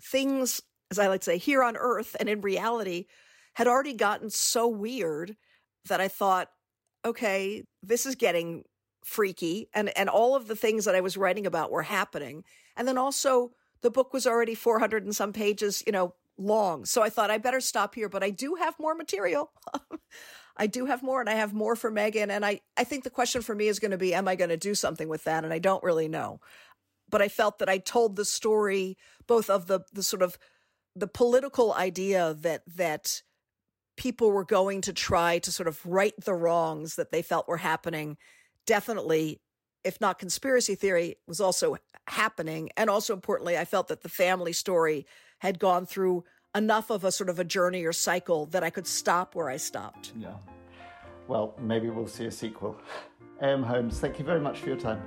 things, 0.00 0.62
as 0.92 1.00
I 1.00 1.08
like 1.08 1.22
to 1.22 1.24
say, 1.24 1.38
here 1.38 1.64
on 1.64 1.76
earth 1.76 2.14
and 2.20 2.28
in 2.28 2.40
reality 2.40 3.06
had 3.54 3.66
already 3.66 3.94
gotten 3.94 4.30
so 4.30 4.68
weird 4.68 5.36
that 5.88 6.00
I 6.00 6.08
thought, 6.08 6.48
okay, 7.04 7.64
this 7.82 8.06
is 8.06 8.14
getting 8.14 8.64
freaky 9.04 9.68
and 9.72 9.96
and 9.96 10.08
all 10.08 10.36
of 10.36 10.46
the 10.46 10.56
things 10.56 10.84
that 10.84 10.94
I 10.94 11.00
was 11.00 11.16
writing 11.16 11.46
about 11.46 11.70
were 11.70 11.82
happening. 11.82 12.44
And 12.76 12.86
then 12.86 12.98
also 12.98 13.52
the 13.82 13.90
book 13.90 14.12
was 14.12 14.26
already 14.26 14.54
400 14.54 15.04
and 15.04 15.16
some 15.16 15.32
pages, 15.32 15.82
you 15.86 15.92
know, 15.92 16.14
long. 16.36 16.84
So 16.84 17.02
I 17.02 17.10
thought 17.10 17.30
I 17.30 17.38
better 17.38 17.60
stop 17.60 17.94
here, 17.94 18.08
but 18.08 18.22
I 18.22 18.30
do 18.30 18.56
have 18.56 18.78
more 18.78 18.94
material. 18.94 19.52
I 20.56 20.66
do 20.66 20.86
have 20.86 21.02
more 21.02 21.20
and 21.20 21.30
I 21.30 21.34
have 21.34 21.54
more 21.54 21.76
for 21.76 21.90
Megan 21.90 22.30
and 22.30 22.44
I 22.44 22.60
I 22.76 22.84
think 22.84 23.04
the 23.04 23.10
question 23.10 23.42
for 23.42 23.54
me 23.54 23.68
is 23.68 23.78
going 23.78 23.92
to 23.92 23.98
be 23.98 24.14
am 24.14 24.28
I 24.28 24.36
going 24.36 24.50
to 24.50 24.56
do 24.56 24.74
something 24.74 25.08
with 25.08 25.24
that 25.24 25.44
and 25.44 25.52
I 25.52 25.58
don't 25.58 25.82
really 25.82 26.08
know. 26.08 26.40
But 27.08 27.22
I 27.22 27.28
felt 27.28 27.58
that 27.58 27.68
I 27.68 27.78
told 27.78 28.16
the 28.16 28.24
story 28.24 28.96
both 29.26 29.48
of 29.48 29.66
the 29.66 29.80
the 29.92 30.02
sort 30.02 30.22
of 30.22 30.38
the 30.94 31.08
political 31.08 31.72
idea 31.72 32.34
that 32.40 32.62
that 32.76 33.22
people 33.96 34.30
were 34.30 34.44
going 34.44 34.80
to 34.82 34.92
try 34.92 35.38
to 35.38 35.52
sort 35.52 35.68
of 35.68 35.84
right 35.84 36.14
the 36.24 36.34
wrongs 36.34 36.96
that 36.96 37.10
they 37.10 37.22
felt 37.22 37.48
were 37.48 37.58
happening 37.58 38.16
definitely, 38.66 39.40
if 39.84 40.00
not 40.00 40.18
conspiracy 40.18 40.74
theory, 40.74 41.16
was 41.26 41.40
also 41.40 41.76
happening. 42.06 42.70
And 42.76 42.88
also 42.88 43.12
importantly, 43.14 43.58
I 43.58 43.64
felt 43.64 43.88
that 43.88 44.02
the 44.02 44.08
family 44.08 44.52
story 44.52 45.06
had 45.38 45.58
gone 45.58 45.86
through 45.86 46.24
enough 46.54 46.90
of 46.90 47.04
a 47.04 47.12
sort 47.12 47.30
of 47.30 47.38
a 47.38 47.44
journey 47.44 47.84
or 47.84 47.92
cycle 47.92 48.46
that 48.46 48.62
I 48.62 48.70
could 48.70 48.86
stop 48.86 49.34
where 49.34 49.48
I 49.48 49.56
stopped. 49.56 50.12
Yeah. 50.16 50.34
Well, 51.28 51.54
maybe 51.58 51.88
we'll 51.90 52.06
see 52.06 52.26
a 52.26 52.30
sequel. 52.30 52.80
A.M. 53.40 53.62
Homes, 53.62 54.00
thank 54.00 54.18
you 54.18 54.24
very 54.24 54.40
much 54.40 54.58
for 54.58 54.68
your 54.68 54.76
time. 54.76 55.02